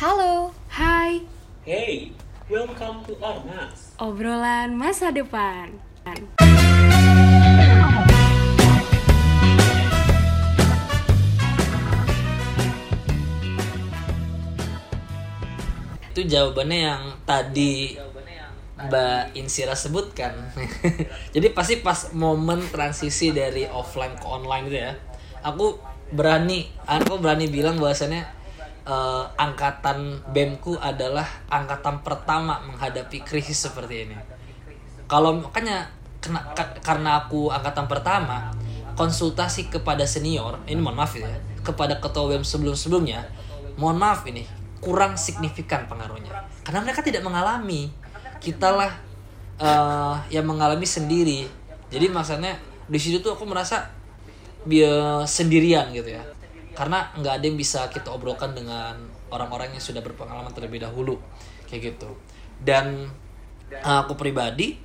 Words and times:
Halo, 0.00 0.48
Hai, 0.72 1.28
Hey, 1.60 2.16
welcome 2.48 3.04
to 3.04 3.12
Ormas. 3.20 3.92
obrolan 4.00 4.72
masa 4.72 5.12
depan. 5.12 5.76
itu 16.08 16.20
jawabannya 16.24 16.78
yang 16.80 17.02
tadi 17.28 18.00
Mbak 18.80 19.36
Insira 19.36 19.76
sebutkan. 19.76 20.32
Jadi 21.36 21.52
pasti 21.52 21.84
pas 21.84 22.08
momen 22.16 22.64
transisi 22.72 23.36
dari 23.36 23.68
offline 23.68 24.16
ke 24.16 24.24
online 24.24 24.64
itu 24.64 24.78
ya, 24.80 24.96
aku 25.44 25.76
berani, 26.08 26.72
aku 26.88 27.20
berani 27.20 27.52
bilang 27.52 27.76
bahwasannya 27.76 28.39
eh, 28.90 29.24
angkatan 29.38 30.18
BEMku 30.34 30.74
adalah 30.82 31.26
angkatan 31.46 32.02
pertama 32.02 32.58
menghadapi 32.66 33.22
krisis 33.22 33.70
seperti 33.70 34.10
ini. 34.10 34.16
Kalau 35.06 35.38
makanya 35.38 35.86
kena, 36.18 36.42
ka- 36.58 36.74
karena 36.82 37.22
aku 37.26 37.54
angkatan 37.54 37.86
pertama, 37.86 38.50
konsultasi 38.98 39.70
kepada 39.70 40.02
senior, 40.04 40.58
ini 40.66 40.82
mohon 40.82 40.98
maaf 40.98 41.14
ya, 41.14 41.30
kepada 41.62 42.02
ketua 42.02 42.34
BEM 42.34 42.42
sebelum-sebelumnya, 42.42 43.22
mohon 43.78 43.96
maaf 43.96 44.26
ini 44.26 44.42
kurang 44.82 45.14
signifikan 45.14 45.86
pengaruhnya. 45.86 46.32
Karena 46.66 46.80
mereka 46.82 47.00
tidak 47.04 47.22
mengalami, 47.22 47.88
kitalah 48.42 48.90
eh, 49.60 50.16
yang 50.34 50.46
mengalami 50.48 50.84
sendiri. 50.88 51.46
Jadi 51.90 52.06
maksudnya 52.10 52.54
di 52.90 52.98
situ 52.98 53.22
tuh 53.22 53.34
aku 53.38 53.46
merasa 53.46 53.86
dia 54.66 55.24
sendirian 55.24 55.88
gitu 55.94 56.10
ya. 56.14 56.22
Karena 56.80 57.12
nggak 57.12 57.34
ada 57.36 57.44
yang 57.44 57.60
bisa 57.60 57.92
kita 57.92 58.08
obrolkan 58.08 58.56
dengan 58.56 58.96
orang-orang 59.28 59.76
yang 59.76 59.84
sudah 59.84 60.00
berpengalaman 60.00 60.48
terlebih 60.56 60.80
dahulu. 60.80 61.20
Kayak 61.68 61.92
gitu. 61.92 62.16
Dan 62.56 63.04
eh, 63.68 63.98
aku 64.00 64.16
pribadi 64.16 64.80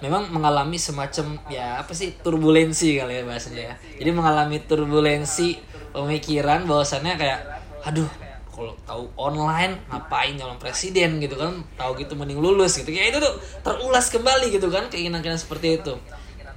memang 0.00 0.32
mengalami 0.32 0.80
semacam 0.80 1.36
ya 1.52 1.84
apa 1.84 1.92
sih 1.92 2.16
turbulensi 2.24 2.96
kali 2.96 3.20
ya 3.20 3.22
bahasanya 3.28 3.60
ya. 3.60 3.74
Jadi 4.00 4.10
mengalami 4.16 4.56
turbulensi 4.64 5.60
pemikiran 5.92 6.64
bahwasannya 6.64 7.20
kayak 7.20 7.40
aduh 7.84 8.08
kalau 8.48 8.74
tahu 8.88 9.04
online 9.20 9.76
ngapain 9.92 10.32
nyalon 10.32 10.56
presiden 10.56 11.20
gitu 11.20 11.36
kan. 11.36 11.60
Tahu 11.76 11.92
gitu 12.00 12.16
mending 12.16 12.40
lulus 12.40 12.80
gitu. 12.80 12.88
Kayak 12.88 13.12
itu 13.12 13.18
tuh 13.20 13.36
terulas 13.60 14.08
kembali 14.08 14.48
gitu 14.48 14.72
kan 14.72 14.88
keinginan-keinginan 14.88 15.36
seperti 15.36 15.76
itu. 15.76 15.92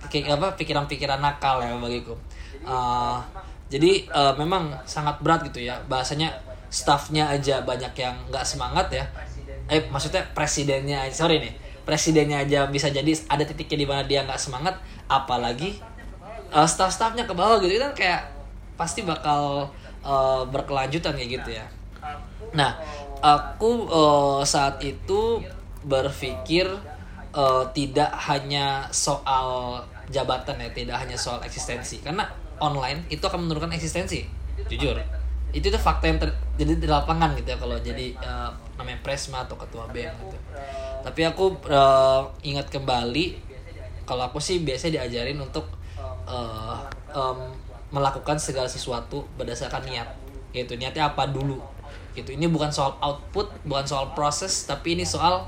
Kayak 0.08 0.40
apa 0.40 0.56
pikiran-pikiran 0.56 1.20
nakal 1.20 1.60
ya 1.60 1.76
bagiku. 1.76 2.16
Eh, 2.64 3.18
jadi 3.72 4.06
eh, 4.12 4.34
memang 4.36 4.76
sangat 4.84 5.24
berat 5.24 5.48
gitu 5.48 5.64
ya 5.64 5.80
bahasanya 5.88 6.36
staffnya 6.68 7.32
aja 7.32 7.64
banyak 7.64 7.96
yang 7.96 8.16
nggak 8.28 8.44
semangat 8.44 8.92
ya 8.92 9.06
eh 9.72 9.88
maksudnya 9.88 10.28
presidennya 10.36 11.08
sorry 11.16 11.40
nih 11.40 11.54
presidennya 11.88 12.44
aja 12.44 12.68
bisa 12.68 12.92
jadi 12.92 13.16
ada 13.32 13.48
titiknya 13.48 13.78
di 13.80 13.88
mana 13.88 14.02
dia 14.04 14.28
nggak 14.28 14.40
semangat 14.40 14.76
apalagi 15.08 15.80
eh, 16.52 16.68
staff-staffnya 16.68 17.24
ke 17.24 17.34
bawah 17.34 17.64
gitu 17.64 17.80
kan 17.80 17.96
kayak 17.96 18.22
pasti 18.76 19.08
bakal 19.08 19.72
eh, 20.04 20.44
berkelanjutan 20.52 21.16
kayak 21.16 21.32
gitu 21.40 21.52
ya 21.56 21.66
Nah, 22.52 22.76
aku 23.24 23.88
eh, 23.88 24.42
saat 24.44 24.82
itu 24.84 25.40
berpikir 25.86 26.68
eh, 27.32 27.64
tidak 27.72 28.12
hanya 28.28 28.90
soal 28.92 29.80
jabatan 30.12 30.60
ya, 30.60 30.70
tidak 30.76 30.98
hanya 31.00 31.16
soal 31.16 31.40
eksistensi. 31.46 32.04
Karena 32.04 32.28
online 32.62 33.10
itu 33.10 33.26
akan 33.26 33.50
menurunkan 33.50 33.74
eksistensi, 33.74 34.30
jujur. 34.70 34.96
Itu 35.52 35.68
tuh 35.68 35.82
fakta 35.82 36.08
yang 36.08 36.22
terjadi 36.22 36.80
di 36.80 36.88
lapangan 36.88 37.36
gitu 37.36 37.52
ya 37.52 37.58
kalau 37.60 37.76
jadi 37.82 38.16
eh, 38.16 38.50
namanya 38.78 39.02
presma 39.04 39.44
atau 39.44 39.60
ketua 39.60 39.90
BEM 39.90 40.14
gitu. 40.30 40.38
Tapi 41.02 41.22
aku 41.26 41.58
eh, 41.68 42.22
ingat 42.46 42.70
kembali 42.70 43.52
kalau 44.06 44.30
aku 44.30 44.40
sih 44.40 44.62
biasanya 44.62 45.04
diajarin 45.04 45.42
untuk 45.42 45.66
eh, 46.30 46.78
em, 47.12 47.40
melakukan 47.92 48.40
segala 48.40 48.72
sesuatu 48.72 49.28
berdasarkan 49.36 49.84
niat 49.84 50.08
gitu 50.52 50.76
niatnya 50.76 51.12
apa 51.12 51.28
dulu 51.28 51.60
gitu 52.12 52.36
ini 52.36 52.48
bukan 52.48 52.68
soal 52.72 52.96
output 53.00 53.48
bukan 53.64 53.88
soal 53.88 54.12
proses 54.12 54.68
tapi 54.68 55.00
ini 55.00 55.08
soal 55.08 55.48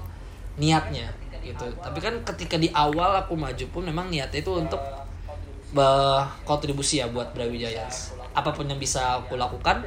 niatnya 0.56 1.12
gitu 1.44 1.68
tapi 1.84 2.00
kan 2.00 2.16
ketika 2.24 2.56
di 2.56 2.72
awal 2.72 3.20
aku 3.20 3.36
maju 3.36 3.66
pun 3.72 3.84
memang 3.84 4.08
niatnya 4.08 4.40
itu 4.40 4.52
untuk 4.56 4.80
kontribusi 6.46 7.02
ya 7.02 7.10
buat 7.10 7.34
Brawijaya. 7.34 7.90
Apa 8.34 8.54
pun 8.54 8.70
yang 8.70 8.78
bisa 8.78 9.22
aku 9.22 9.38
lakukan 9.38 9.82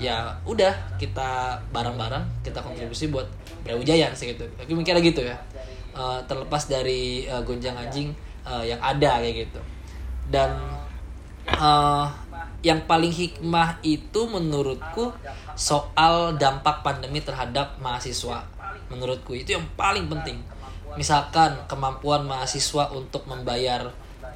ya 0.00 0.34
udah 0.48 0.98
kita 0.98 1.60
bareng-bareng 1.70 2.42
kita 2.42 2.58
kontribusi 2.58 3.08
buat 3.08 3.28
Brawijaya 3.64 4.12
sih 4.12 4.36
gitu. 4.36 4.44
Aku 4.60 4.76
mikirnya 4.76 5.00
gitu 5.00 5.24
ya. 5.24 5.36
Eh, 5.92 6.20
terlepas 6.24 6.68
dari 6.68 7.28
eh, 7.28 7.42
gonjang 7.44 7.76
anjing 7.76 8.12
yang 8.42 8.80
ada 8.82 9.22
kayak 9.22 9.46
gitu. 9.48 9.60
Dan 10.28 10.50
eh, 11.46 12.06
yang 12.62 12.80
paling 12.86 13.10
hikmah 13.10 13.82
itu 13.82 14.20
menurutku 14.30 15.10
soal 15.58 16.34
dampak 16.38 16.80
pandemi 16.82 17.20
terhadap 17.20 17.78
mahasiswa. 17.82 18.44
Menurutku 18.88 19.36
itu 19.36 19.56
yang 19.56 19.66
paling 19.78 20.08
penting. 20.08 20.40
Misalkan 20.96 21.56
kemampuan 21.68 22.28
mahasiswa 22.28 22.92
untuk 22.92 23.24
membayar 23.24 23.88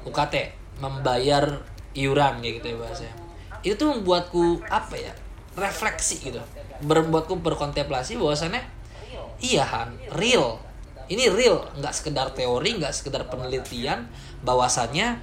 UKT 0.07 0.56
membayar 0.77 1.61
iuran 1.97 2.39
kayak 2.41 2.53
gitu 2.61 2.67
ya 2.73 2.77
bahasanya. 2.77 3.15
Itu 3.65 3.73
tuh 3.81 3.87
membuatku 3.97 4.61
apa 4.69 4.95
ya 4.95 5.13
refleksi 5.57 6.21
gitu. 6.21 6.41
Membuatku 6.85 7.41
berkontemplasi 7.41 8.21
bahwasannya 8.21 8.61
iya 9.41 9.65
Han 9.65 9.97
real. 10.13 10.61
Ini 11.07 11.31
real 11.33 11.65
nggak 11.81 11.93
sekedar 11.93 12.29
teori 12.37 12.77
nggak 12.77 12.93
sekedar 12.93 13.25
penelitian. 13.25 14.05
Bahwasannya 14.45 15.17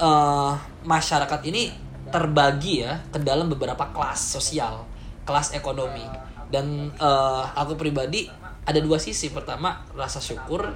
eh, 0.00 0.52
masyarakat 0.86 1.40
ini 1.52 1.76
terbagi 2.08 2.86
ya 2.86 3.02
ke 3.10 3.18
dalam 3.20 3.50
beberapa 3.52 3.92
kelas 3.92 4.40
sosial 4.40 4.88
kelas 5.28 5.52
ekonomi. 5.52 6.04
Dan 6.48 6.88
eh, 6.96 7.44
aku 7.52 7.76
pribadi 7.76 8.24
ada 8.64 8.80
dua 8.80 8.96
sisi. 8.96 9.28
Pertama 9.28 9.84
rasa 9.92 10.22
syukur. 10.24 10.72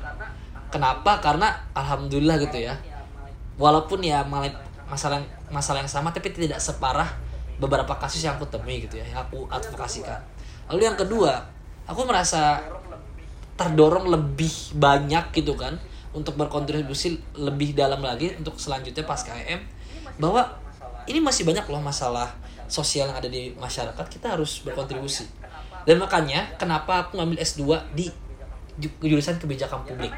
Kenapa? 0.71 1.19
Karena 1.19 1.67
alhamdulillah 1.75 2.39
gitu 2.47 2.63
ya 2.63 2.79
walaupun 3.57 4.05
ya 4.05 4.23
masalah 4.91 5.23
masalah 5.51 5.83
yang 5.83 5.91
sama 5.91 6.11
tapi 6.11 6.31
tidak 6.35 6.59
separah 6.59 7.07
beberapa 7.61 7.93
kasus 8.01 8.25
yang 8.25 8.41
aku 8.41 8.49
temui 8.49 8.87
gitu 8.87 8.99
ya 8.99 9.07
yang 9.07 9.21
aku 9.23 9.47
advokasikan. 9.51 10.19
Lalu 10.73 10.83
yang 10.87 10.99
kedua 10.99 11.45
aku 11.87 12.07
merasa 12.07 12.63
terdorong 13.59 14.09
lebih 14.09 14.79
banyak 14.79 15.37
gitu 15.37 15.53
kan 15.59 15.77
untuk 16.17 16.35
berkontribusi 16.41 17.21
lebih 17.37 17.77
dalam 17.77 18.01
lagi 18.01 18.35
untuk 18.35 18.57
selanjutnya 18.57 19.05
pas 19.05 19.21
KM 19.21 19.61
bahwa 20.17 20.49
ini 21.07 21.21
masih 21.21 21.45
banyak 21.45 21.69
loh 21.69 21.83
masalah 21.83 22.33
sosial 22.71 23.11
yang 23.11 23.19
ada 23.19 23.29
di 23.29 23.53
masyarakat 23.59 24.07
kita 24.09 24.39
harus 24.39 24.63
berkontribusi. 24.63 25.27
Dan 25.85 25.99
makanya 25.99 26.55
kenapa 26.57 27.09
aku 27.09 27.19
ngambil 27.19 27.41
S2 27.43 27.63
di 27.97 28.07
ju- 28.79 28.97
jurusan 29.03 29.37
kebijakan 29.37 29.85
publik 29.85 30.13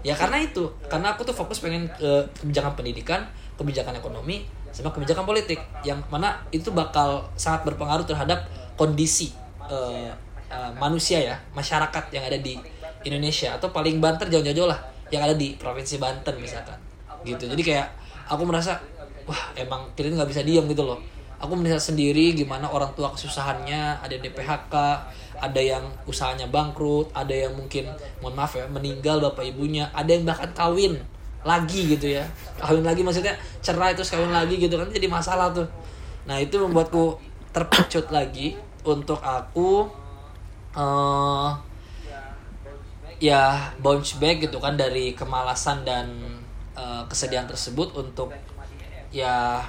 ya 0.00 0.14
karena 0.16 0.40
itu. 0.40 0.68
Karena 0.88 1.14
aku 1.14 1.24
tuh 1.24 1.36
fokus 1.36 1.60
pengen 1.60 1.88
ke 1.94 2.26
kebijakan 2.40 2.72
pendidikan 2.76 3.20
kebijakan 3.60 3.96
ekonomi 4.00 4.48
sama 4.72 4.90
kebijakan 4.94 5.24
politik. 5.28 5.60
Yang 5.84 6.04
mana 6.08 6.40
itu 6.50 6.72
bakal 6.72 7.28
sangat 7.36 7.68
berpengaruh 7.68 8.08
terhadap 8.08 8.48
kondisi 8.74 9.32
eh, 9.68 10.10
eh, 10.48 10.72
manusia 10.80 11.20
ya 11.20 11.36
masyarakat 11.52 12.04
yang 12.12 12.24
ada 12.24 12.38
di 12.40 12.56
Indonesia. 13.04 13.56
Atau 13.56 13.70
paling 13.70 14.00
banter 14.00 14.32
jauh-jauh 14.32 14.68
lah 14.68 14.80
yang 15.12 15.26
ada 15.26 15.34
di 15.34 15.58
provinsi 15.58 16.00
Banten 16.00 16.38
misalkan. 16.40 16.78
Gitu. 17.26 17.50
Jadi 17.50 17.60
kayak 17.60 17.86
aku 18.30 18.46
merasa 18.48 18.80
wah 19.28 19.52
emang 19.58 19.92
kita 19.92 20.10
nggak 20.10 20.30
bisa 20.30 20.42
diam 20.46 20.64
gitu 20.70 20.86
loh. 20.86 20.98
Aku 21.40 21.56
melihat 21.56 21.80
sendiri 21.80 22.36
gimana 22.36 22.68
orang 22.68 22.92
tua 22.92 23.12
kesusahannya 23.12 24.00
ada 24.04 24.12
yang 24.12 24.24
di 24.24 24.32
PHK 24.32 24.74
ada 25.40 25.60
yang 25.60 25.84
usahanya 26.04 26.46
bangkrut 26.52 27.10
ada 27.16 27.32
yang 27.32 27.56
mungkin 27.56 27.88
mohon 28.20 28.36
maaf 28.36 28.54
ya 28.54 28.68
meninggal 28.68 29.18
bapak 29.18 29.48
ibunya 29.48 29.88
ada 29.96 30.12
yang 30.12 30.28
bahkan 30.28 30.52
kawin 30.52 31.00
lagi 31.40 31.96
gitu 31.96 32.20
ya. 32.20 32.24
Kawin 32.60 32.84
lagi 32.84 33.00
maksudnya 33.00 33.32
cerai 33.64 33.96
terus 33.96 34.12
kawin 34.12 34.32
lagi 34.32 34.60
gitu 34.60 34.76
kan 34.76 34.88
jadi 34.92 35.08
masalah 35.08 35.52
tuh. 35.52 35.64
Nah 36.28 36.36
itu 36.36 36.60
membuatku 36.60 37.16
terpecut 37.50 38.12
lagi 38.12 38.54
untuk 38.84 39.18
aku 39.20 39.88
eh 40.70 41.50
ya 43.20 43.72
bounce 43.82 44.16
back 44.16 44.48
gitu 44.48 44.56
kan 44.62 44.80
dari 44.80 45.12
kemalasan 45.12 45.84
dan 45.84 46.08
eh, 46.76 47.02
kesedihan 47.08 47.44
tersebut 47.44 47.92
untuk 47.96 48.32
ya 49.10 49.60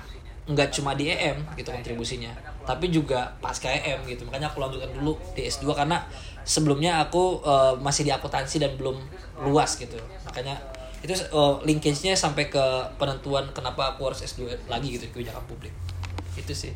nggak 0.45 0.69
cuma 0.71 0.94
di 0.94 1.09
EM 1.09 1.41
gitu 1.57 1.74
kontribusinya 1.74 2.31
tapi 2.65 2.93
juga 2.93 3.33
pas 3.41 3.57
KM 3.57 4.05
gitu 4.05 4.25
makanya 4.29 4.53
aku 4.53 4.61
lanjutkan 4.61 4.91
dulu 4.93 5.17
di 5.33 5.49
S2 5.49 5.73
karena 5.73 6.05
sebelumnya 6.45 7.01
aku 7.01 7.41
eh, 7.41 7.73
masih 7.81 8.05
di 8.05 8.11
akuntansi 8.13 8.61
dan 8.61 8.77
belum 8.77 8.97
luas 9.45 9.77
gitu 9.77 9.97
makanya 10.25 10.57
itu 11.01 11.13
eh, 11.17 11.55
linkage-nya 11.65 12.13
sampai 12.13 12.49
ke 12.53 12.63
penentuan 13.01 13.49
kenapa 13.51 13.97
aku 13.97 14.13
harus 14.13 14.21
S2 14.21 14.69
lagi 14.69 14.97
gitu 14.97 15.09
kebijakan 15.09 15.43
publik 15.49 15.73
itu 16.37 16.53
sih 16.53 16.73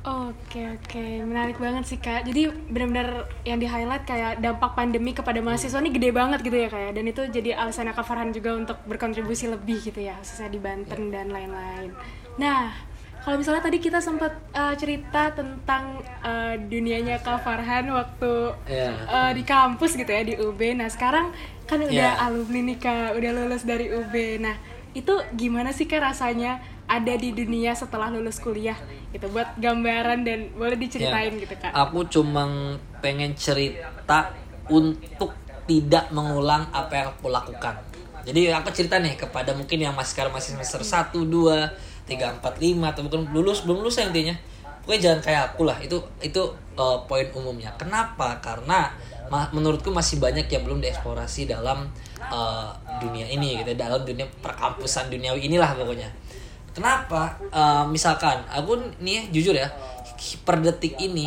Oke 0.00 0.64
oke 0.80 1.28
menarik 1.28 1.60
banget 1.60 1.84
sih 1.84 2.00
kak. 2.00 2.24
Jadi 2.24 2.48
benar-benar 2.72 3.28
yang 3.44 3.60
di 3.60 3.68
highlight 3.68 4.08
kayak 4.08 4.40
dampak 4.40 4.72
pandemi 4.72 5.12
kepada 5.12 5.44
mahasiswa 5.44 5.76
ini 5.76 5.92
gede 5.92 6.08
banget 6.08 6.40
gitu 6.40 6.56
ya 6.56 6.72
kak 6.72 6.80
ya. 6.88 6.90
Dan 6.96 7.04
itu 7.04 7.20
jadi 7.28 7.60
alasan 7.60 7.92
Kak 7.92 8.08
Farhan 8.08 8.32
juga 8.32 8.56
untuk 8.56 8.80
berkontribusi 8.88 9.52
lebih 9.52 9.76
gitu 9.84 10.00
ya, 10.00 10.16
khususnya 10.16 10.48
di 10.48 10.56
Banten 10.56 11.12
dan 11.12 11.28
lain-lain. 11.28 11.92
Nah 12.40 12.72
kalau 13.20 13.36
misalnya 13.36 13.60
tadi 13.60 13.78
kita 13.78 14.00
sempat 14.00 14.32
uh, 14.50 14.72
cerita 14.72 15.28
tentang 15.30 15.96
uh, 16.20 16.56
dunianya 16.56 17.20
Kak 17.20 17.40
Farhan 17.40 17.88
waktu 17.90 18.32
Iya. 18.64 18.90
uh, 19.04 19.30
di 19.30 19.42
kampus 19.42 19.92
gitu 19.94 20.08
ya 20.08 20.22
di 20.22 20.34
UB. 20.34 20.60
Nah 20.72 20.88
sekarang 20.88 21.28
kan 21.64 21.78
udah 21.78 21.92
Iya. 22.16 22.26
alumni 22.26 22.60
nih 22.66 22.78
kak, 22.78 23.14
udah 23.14 23.30
lulus 23.30 23.62
dari 23.62 23.86
UB. 23.86 24.14
Nah 24.40 24.56
itu 24.90 25.12
gimana 25.32 25.70
sih 25.70 25.84
kak 25.84 26.02
rasanya 26.02 26.58
ada 26.84 27.14
di 27.14 27.30
dunia 27.30 27.70
setelah 27.72 28.08
lulus 28.08 28.40
kuliah? 28.40 28.74
Gitu 29.12 29.28
buat 29.28 29.54
gambaran 29.54 30.24
dan 30.24 30.50
boleh 30.52 30.74
diceritain 30.74 31.36
Ya. 31.36 31.40
gitu 31.44 31.54
kak. 31.54 31.70
Aku 31.70 32.08
cuma 32.08 32.48
pengen 32.98 33.36
cerita 33.36 34.32
untuk 34.66 35.36
tidak 35.64 36.08
mengulang 36.10 36.66
apa 36.72 36.92
yang 36.96 37.08
aku 37.12 37.28
lakukan. 37.28 37.78
Jadi 38.20 38.50
aku 38.50 38.68
cerita 38.70 38.98
nih 38.98 39.14
kepada 39.14 39.54
mungkin 39.54 39.78
yang 39.78 39.94
masih 39.94 40.12
sekarang 40.12 40.32
masih 40.34 40.58
semester 40.58 40.82
1, 40.82 41.24
2, 41.24 41.70
3, 42.10 42.42
4, 42.42 42.42
5 42.42 42.90
atau 42.90 43.00
mungkin 43.06 43.30
lulus 43.30 43.62
belum 43.62 43.86
lulus 43.86 44.02
ya 44.02 44.10
intinya. 44.10 44.34
Pokoknya 44.82 45.00
jangan 45.06 45.20
kayak 45.22 45.42
aku 45.54 45.62
lah. 45.62 45.78
Itu 45.78 46.02
itu 46.18 46.42
uh, 46.74 46.98
poin 47.06 47.30
umumnya. 47.30 47.70
Kenapa? 47.78 48.42
Karena 48.42 48.90
ma- 49.30 49.50
menurutku 49.54 49.94
masih 49.94 50.18
banyak 50.18 50.50
yang 50.50 50.66
belum 50.66 50.82
dieksplorasi 50.82 51.46
dalam 51.46 51.86
uh, 52.26 52.74
dunia 52.98 53.30
ini 53.30 53.62
gitu, 53.62 53.78
dalam 53.78 54.02
dunia 54.02 54.26
perkampusan 54.42 55.06
duniawi 55.06 55.46
inilah 55.46 55.78
pokoknya. 55.78 56.10
Kenapa? 56.70 57.34
Eh, 57.50 57.84
misalkan 57.90 58.46
aku 58.46 58.78
nih 59.02 59.26
jujur 59.34 59.54
ya, 59.58 59.66
per 60.46 60.62
detik 60.62 60.94
ini 61.02 61.26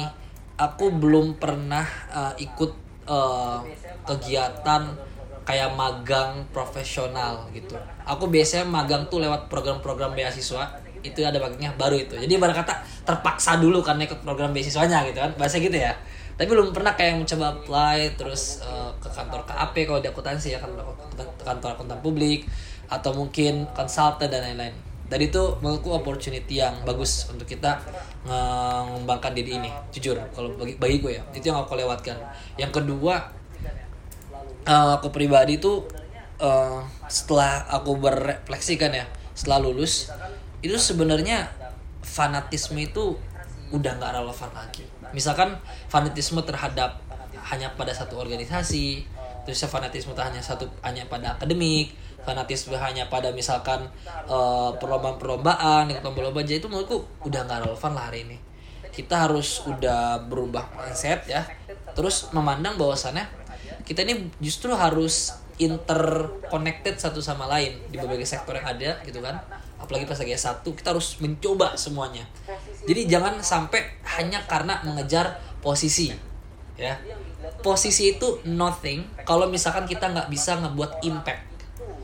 aku 0.56 0.94
belum 0.94 1.36
pernah 1.36 1.84
eh, 2.10 2.48
ikut 2.48 2.72
eh, 3.04 3.60
kegiatan 4.08 5.13
kayak 5.44 5.76
magang 5.76 6.48
profesional 6.56 7.48
gitu. 7.52 7.76
Aku 8.08 8.28
biasanya 8.32 8.68
magang 8.68 9.08
tuh 9.12 9.20
lewat 9.20 9.52
program-program 9.52 10.16
beasiswa 10.16 10.80
itu 11.04 11.20
ada 11.20 11.36
magangnya 11.38 11.76
baru 11.76 12.00
itu. 12.00 12.16
Jadi 12.16 12.32
ibarat 12.40 12.64
kata 12.64 12.80
terpaksa 13.04 13.60
dulu 13.60 13.84
karena 13.84 14.08
ikut 14.08 14.24
program 14.24 14.56
beasiswanya 14.56 15.04
gitu 15.12 15.20
kan. 15.20 15.32
Bahasa 15.36 15.60
gitu 15.60 15.76
ya. 15.76 15.92
Tapi 16.34 16.50
belum 16.50 16.74
pernah 16.74 16.98
kayak 16.98 17.20
mencoba 17.20 17.60
apply 17.60 18.18
terus 18.18 18.64
eh, 18.64 18.92
ke 18.98 19.10
kantor 19.12 19.46
KAP 19.46 19.76
kalau 19.86 20.00
di 20.02 20.10
akuntansi 20.10 20.56
ya 20.56 20.60
kantor 20.64 20.96
kantor 21.44 21.70
akuntan 21.78 22.00
publik 22.02 22.50
atau 22.90 23.14
mungkin 23.14 23.70
konsultan 23.76 24.32
dan 24.32 24.42
lain-lain. 24.42 24.74
Dan 25.14 25.20
itu 25.30 25.60
menurutku 25.62 25.94
opportunity 25.94 26.58
yang 26.58 26.74
bagus 26.88 27.30
untuk 27.30 27.46
kita 27.46 27.78
mengembangkan 28.26 29.36
diri 29.36 29.62
ini. 29.62 29.70
Jujur, 29.94 30.18
kalau 30.34 30.56
bagi 30.58 30.74
bagiku 30.80 31.12
ya, 31.14 31.22
itu 31.36 31.54
yang 31.54 31.62
aku 31.62 31.78
lewatkan. 31.78 32.18
Yang 32.58 32.82
kedua, 32.82 33.22
eh, 34.64 34.92
aku 34.98 35.12
pribadi 35.12 35.60
tuh 35.60 35.88
eh, 36.40 36.80
setelah 37.08 37.68
aku 37.70 38.00
berefleksikan 38.00 38.92
ya, 38.92 39.06
setelah 39.36 39.64
lulus, 39.64 40.10
itu 40.64 40.76
sebenarnya 40.80 41.52
fanatisme 42.04 42.80
itu 42.80 43.16
udah 43.74 43.92
nggak 44.00 44.12
relevan 44.22 44.52
lagi. 44.54 44.86
Misalkan 45.14 45.58
fanatisme 45.90 46.42
terhadap 46.42 47.02
hanya 47.54 47.70
pada 47.76 47.92
satu 47.92 48.18
organisasi, 48.18 49.06
terus 49.44 49.60
fanatisme 49.68 50.16
hanya 50.16 50.40
satu 50.40 50.70
hanya 50.82 51.06
pada 51.12 51.36
akademik, 51.36 51.94
fanatisme 52.24 52.74
hanya 52.80 53.12
pada 53.12 53.30
misalkan 53.36 53.84
eh, 54.26 54.72
perlombaan-perlombaan, 54.80 55.92
ikut 55.92 56.04
lomba-lomba 56.04 56.42
jadi 56.42 56.64
itu 56.64 56.72
menurutku 56.72 57.04
udah 57.28 57.42
nggak 57.46 57.60
relevan 57.68 57.92
lah 57.94 58.06
hari 58.10 58.20
ini. 58.26 58.38
Kita 58.94 59.26
harus 59.26 59.66
udah 59.66 60.22
berubah 60.30 60.70
mindset 60.78 61.26
ya, 61.26 61.42
terus 61.98 62.30
memandang 62.30 62.78
bahwasannya 62.78 63.26
kita 63.84 64.08
ini 64.08 64.32
justru 64.40 64.72
harus 64.72 65.36
interconnected 65.62 66.98
satu 66.98 67.22
sama 67.22 67.46
lain 67.46 67.78
di 67.94 68.02
berbagai 68.02 68.26
sektor 68.26 68.58
yang 68.58 68.66
ada 68.66 68.98
gitu 69.06 69.22
kan. 69.22 69.38
Apalagi 69.78 70.08
pas 70.08 70.16
lagi 70.16 70.34
S1 70.34 70.64
kita 70.64 70.96
harus 70.96 71.20
mencoba 71.20 71.76
semuanya. 71.76 72.24
Jadi 72.88 73.06
jangan 73.06 73.38
sampai 73.44 74.00
hanya 74.18 74.42
karena 74.48 74.80
mengejar 74.88 75.38
posisi 75.60 76.10
ya. 76.80 76.96
Posisi 77.60 78.16
itu 78.16 78.40
nothing 78.48 79.04
kalau 79.28 79.52
misalkan 79.52 79.84
kita 79.84 80.10
nggak 80.10 80.28
bisa 80.32 80.58
ngebuat 80.64 81.04
impact. 81.04 81.44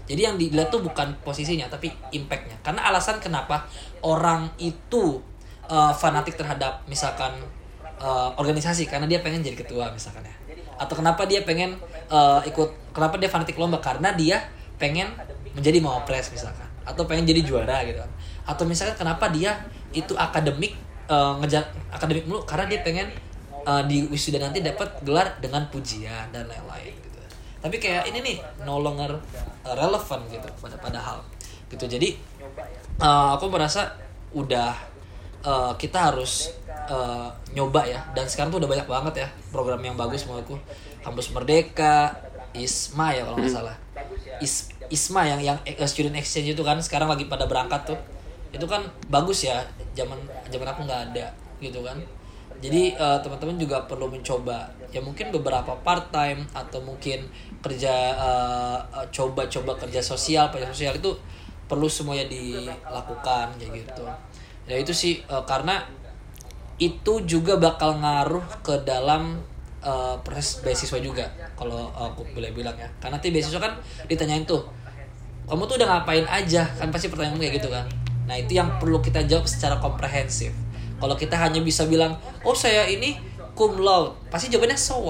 Jadi 0.10 0.22
yang 0.26 0.36
dilihat 0.42 0.74
tuh 0.74 0.82
bukan 0.84 1.16
posisinya 1.24 1.72
tapi 1.72 1.90
impactnya. 2.12 2.60
Karena 2.62 2.92
alasan 2.92 3.24
kenapa 3.24 3.66
orang 4.04 4.52
itu 4.60 5.22
uh, 5.70 5.94
fanatik 5.96 6.36
terhadap 6.36 6.84
misalkan 6.90 7.32
uh, 8.02 8.36
organisasi 8.36 8.90
karena 8.90 9.06
dia 9.06 9.22
pengen 9.22 9.46
jadi 9.46 9.56
ketua 9.56 9.94
misalkan 9.94 10.26
ya 10.26 10.49
atau 10.80 10.96
kenapa 10.96 11.28
dia 11.28 11.44
pengen 11.44 11.76
uh, 12.08 12.40
ikut 12.48 12.96
kenapa 12.96 13.20
dia 13.20 13.28
fanatik 13.28 13.60
lomba? 13.60 13.84
Karena 13.84 14.16
dia 14.16 14.40
pengen 14.80 15.12
menjadi 15.52 15.84
mawapres 15.84 16.32
misalkan. 16.32 16.66
Atau 16.88 17.04
pengen 17.04 17.28
jadi 17.28 17.44
juara 17.44 17.84
gitu 17.84 18.00
kan. 18.00 18.12
Atau 18.48 18.64
misalkan 18.64 18.96
kenapa 18.96 19.28
dia 19.30 19.60
itu 19.92 20.16
akademik 20.16 20.80
uh, 21.12 21.36
ngejar 21.44 21.68
akademik 21.92 22.26
mulu? 22.26 22.48
Karena 22.48 22.72
dia 22.72 22.80
pengen 22.82 23.12
uh, 23.68 23.84
di 23.84 24.08
wisuda 24.08 24.40
nanti 24.40 24.64
dapat 24.64 25.04
gelar 25.04 25.36
dengan 25.44 25.68
pujian 25.68 26.32
dan 26.32 26.48
lain-lain 26.48 26.96
gitu. 26.96 27.20
Tapi 27.60 27.76
kayak 27.76 28.08
ini 28.08 28.24
nih 28.24 28.38
no 28.64 28.80
longer 28.80 29.20
uh, 29.68 29.76
relevan 29.76 30.24
gitu 30.32 30.48
pada 30.64 30.80
pada 30.80 31.00
hal. 31.04 31.20
Gitu. 31.68 31.86
Jadi 31.86 32.16
uh, 33.04 33.36
aku 33.36 33.52
merasa 33.52 33.94
udah 34.32 34.89
uh, 35.44 35.74
kita 35.76 36.12
harus 36.12 36.54
uh, 36.90 37.30
nyoba 37.54 37.86
ya. 37.86 38.02
Dan 38.16 38.26
sekarang 38.28 38.50
tuh 38.52 38.60
udah 38.64 38.70
banyak 38.70 38.88
banget 38.88 39.14
ya 39.26 39.28
program 39.54 39.82
yang 39.84 39.96
bagus 39.96 40.26
menurutku 40.26 40.60
kampus 41.00 41.32
merdeka 41.32 42.12
isma 42.52 43.14
ya 43.14 43.24
kalau 43.24 43.38
nggak 43.40 43.54
salah. 43.54 43.76
Is, 44.40 44.72
isma 44.90 45.28
yang 45.28 45.40
yang 45.44 45.58
eh, 45.68 45.76
student 45.86 46.18
exchange 46.18 46.56
itu 46.58 46.64
kan 46.66 46.80
sekarang 46.82 47.08
lagi 47.12 47.30
pada 47.30 47.46
berangkat 47.46 47.94
tuh. 47.94 48.00
Itu 48.50 48.66
kan 48.66 48.88
bagus 49.08 49.46
ya 49.46 49.62
zaman 49.94 50.18
zaman 50.50 50.68
aku 50.68 50.82
nggak 50.88 51.02
ada 51.14 51.30
gitu 51.62 51.86
kan. 51.86 52.00
Jadi 52.60 52.92
uh, 53.00 53.16
teman-teman 53.24 53.56
juga 53.56 53.88
perlu 53.88 54.12
mencoba. 54.12 54.68
Ya 54.92 55.00
mungkin 55.00 55.32
beberapa 55.32 55.80
part 55.80 56.12
time 56.12 56.44
atau 56.52 56.84
mungkin 56.84 57.30
kerja 57.64 58.18
uh, 58.18 58.80
coba-coba 59.14 59.78
kerja 59.80 60.02
sosial 60.02 60.50
kerja 60.52 60.68
sosial 60.74 60.98
itu 60.98 61.14
perlu 61.70 61.86
semuanya 61.86 62.26
dilakukan 62.26 63.54
kayak 63.62 63.86
gitu 63.86 64.10
ya 64.70 64.78
itu 64.78 64.94
sih 64.94 65.26
uh, 65.26 65.42
karena 65.50 65.82
itu 66.80 67.26
juga 67.28 67.60
bakal 67.60 68.00
ngaruh 68.00 68.64
ke 68.64 68.86
dalam 68.88 69.42
uh, 69.84 70.16
proses 70.24 70.64
beasiswa 70.64 71.02
juga 71.02 71.28
kalau 71.58 71.92
aku 71.92 72.24
boleh 72.32 72.56
bilang 72.56 72.78
ya. 72.78 72.88
Karena 73.04 73.20
nanti 73.20 73.34
beasiswa 73.36 73.60
kan 73.60 73.76
ditanyain 74.08 74.48
tuh 74.48 74.64
kamu 75.50 75.66
tuh 75.66 75.76
udah 75.82 75.88
ngapain 75.90 76.24
aja? 76.30 76.70
Kan 76.78 76.94
pasti 76.94 77.10
pertanyaan 77.10 77.42
kayak 77.42 77.60
gitu 77.60 77.74
kan. 77.74 77.90
Nah 78.30 78.38
itu 78.38 78.56
yang 78.56 78.78
perlu 78.78 79.02
kita 79.02 79.26
jawab 79.26 79.50
secara 79.50 79.82
komprehensif. 79.82 80.54
Kalau 81.02 81.18
kita 81.18 81.36
hanya 81.36 81.60
bisa 81.60 81.84
bilang 81.90 82.16
oh 82.48 82.56
saya 82.56 82.88
ini 82.88 83.18
cum 83.58 83.76
laude 83.82 84.16
pasti 84.32 84.48
jawabannya 84.48 84.80
so 84.80 85.04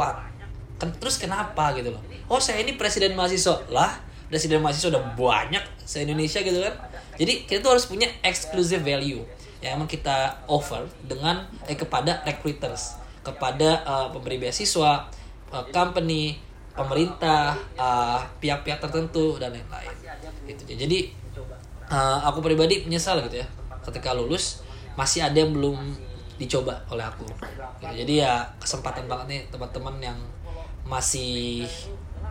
kan 0.80 0.90
terus 0.98 1.22
kenapa 1.22 1.76
gitu 1.78 1.94
loh. 1.94 2.02
Oh 2.32 2.42
saya 2.42 2.66
ini 2.66 2.80
presiden 2.80 3.14
mahasiswa. 3.14 3.70
Lah 3.70 4.00
presiden 4.32 4.64
mahasiswa 4.64 4.90
udah 4.90 5.04
banyak 5.14 5.62
se 5.86 6.02
Indonesia 6.02 6.42
gitu 6.42 6.64
kan. 6.64 6.74
Jadi 7.20 7.46
kita 7.46 7.60
tuh 7.62 7.78
harus 7.78 7.86
punya 7.86 8.08
exclusive 8.24 8.82
value 8.82 9.22
yang 9.60 9.80
emang 9.80 9.90
kita 9.92 10.40
offer 10.48 10.88
dengan 11.04 11.44
eh 11.68 11.76
kepada 11.76 12.24
recruiters 12.24 12.96
kepada 13.20 13.84
uh, 13.84 14.08
pemberi 14.16 14.40
beasiswa 14.40 15.12
uh, 15.52 15.66
company 15.76 16.40
pemerintah 16.72 17.60
uh, 17.76 18.24
pihak-pihak 18.40 18.80
tertentu 18.80 19.36
dan 19.36 19.52
lain-lain. 19.52 19.92
Gitu. 20.48 20.64
Jadi 20.80 21.00
uh, 21.92 22.24
aku 22.24 22.40
pribadi 22.40 22.88
menyesal 22.88 23.20
gitu 23.28 23.44
ya 23.44 23.48
ketika 23.84 24.16
lulus 24.16 24.64
masih 24.96 25.24
ada 25.24 25.36
yang 25.36 25.52
belum 25.52 25.76
dicoba 26.40 26.80
oleh 26.88 27.04
aku. 27.04 27.28
Gitu. 27.84 28.04
jadi 28.04 28.14
ya 28.28 28.34
kesempatan 28.60 29.08
banget 29.12 29.26
nih 29.28 29.42
teman-teman 29.52 29.96
yang 30.00 30.20
masih 30.88 31.68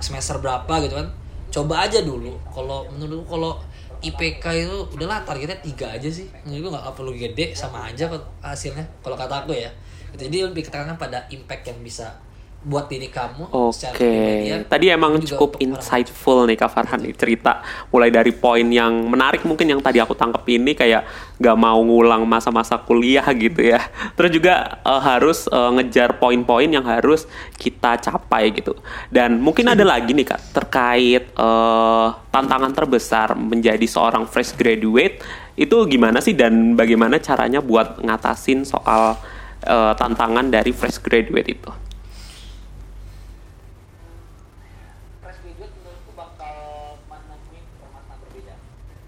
semester 0.01 0.41
berapa 0.41 0.81
gitu 0.85 0.97
kan 0.97 1.09
coba 1.49 1.85
aja 1.85 2.01
dulu. 2.05 2.37
Kalau 2.53 2.89
menurutku 2.93 3.37
kalau 3.37 3.61
IPK 3.99 4.45
itu 4.55 4.77
udahlah 4.95 5.27
targetnya 5.27 5.59
tiga 5.59 5.91
aja 5.95 6.07
sih. 6.07 6.31
Menurut 6.47 6.69
gue 6.69 6.71
nggak 6.75 6.95
perlu 6.95 7.13
gede 7.15 7.57
sama 7.57 7.91
aja 7.91 8.07
hasilnya 8.45 8.87
kalau 9.03 9.19
kata 9.19 9.45
aku 9.47 9.55
ya. 9.55 9.71
Jadi 10.15 10.41
lebih 10.41 10.65
ketekangan 10.65 10.97
pada 10.97 11.27
impact 11.29 11.69
yang 11.69 11.79
bisa 11.85 12.17
buat 12.59 12.91
diri 12.91 13.07
kamu 13.07 13.55
secara 13.71 13.95
Oke, 13.95 14.03
pribadi 14.03 14.51
ya, 14.51 14.57
tadi 14.67 14.87
emang 14.91 15.13
cukup 15.23 15.55
untuk 15.55 15.63
orang 15.63 15.79
insightful 15.79 16.43
nih 16.43 16.59
Kak 16.59 16.71
Farhan 16.75 17.01
nih 17.07 17.15
cerita 17.15 17.63
mulai 17.95 18.11
dari 18.11 18.35
poin 18.35 18.67
yang 18.67 19.07
menarik 19.07 19.47
mungkin 19.47 19.71
yang 19.71 19.79
tadi 19.79 20.03
aku 20.03 20.19
tangkep 20.19 20.43
ini 20.51 20.75
kayak 20.75 21.07
gak 21.39 21.55
mau 21.55 21.79
ngulang 21.79 22.27
masa-masa 22.27 22.83
kuliah 22.83 23.23
gitu 23.47 23.63
ya. 23.63 23.79
Terus 24.19 24.31
juga 24.35 24.83
eh, 24.83 25.01
harus 25.07 25.47
eh, 25.47 25.71
ngejar 25.79 26.19
poin-poin 26.19 26.67
yang 26.67 26.83
harus 26.83 27.31
kita 27.55 27.95
capai 28.03 28.51
gitu. 28.51 28.75
Dan 29.07 29.39
mungkin 29.39 29.71
ada 29.71 29.87
lagi 29.87 30.11
nih 30.11 30.27
Kak 30.27 30.41
terkait 30.51 31.31
eh, 31.31 32.07
tantangan 32.35 32.75
terbesar 32.75 33.39
menjadi 33.39 33.87
seorang 33.87 34.27
fresh 34.29 34.55
graduate 34.59 35.23
Itu 35.59 35.91
gimana 35.91 36.23
sih 36.23 36.39
dan 36.39 36.79
bagaimana 36.79 37.19
caranya 37.19 37.63
buat 37.63 38.03
ngatasin 38.03 38.67
soal 38.67 39.15
eh, 39.63 39.95
tantangan 39.95 40.51
dari 40.51 40.75
fresh 40.75 40.99
graduate 40.99 41.51
itu? 41.55 41.88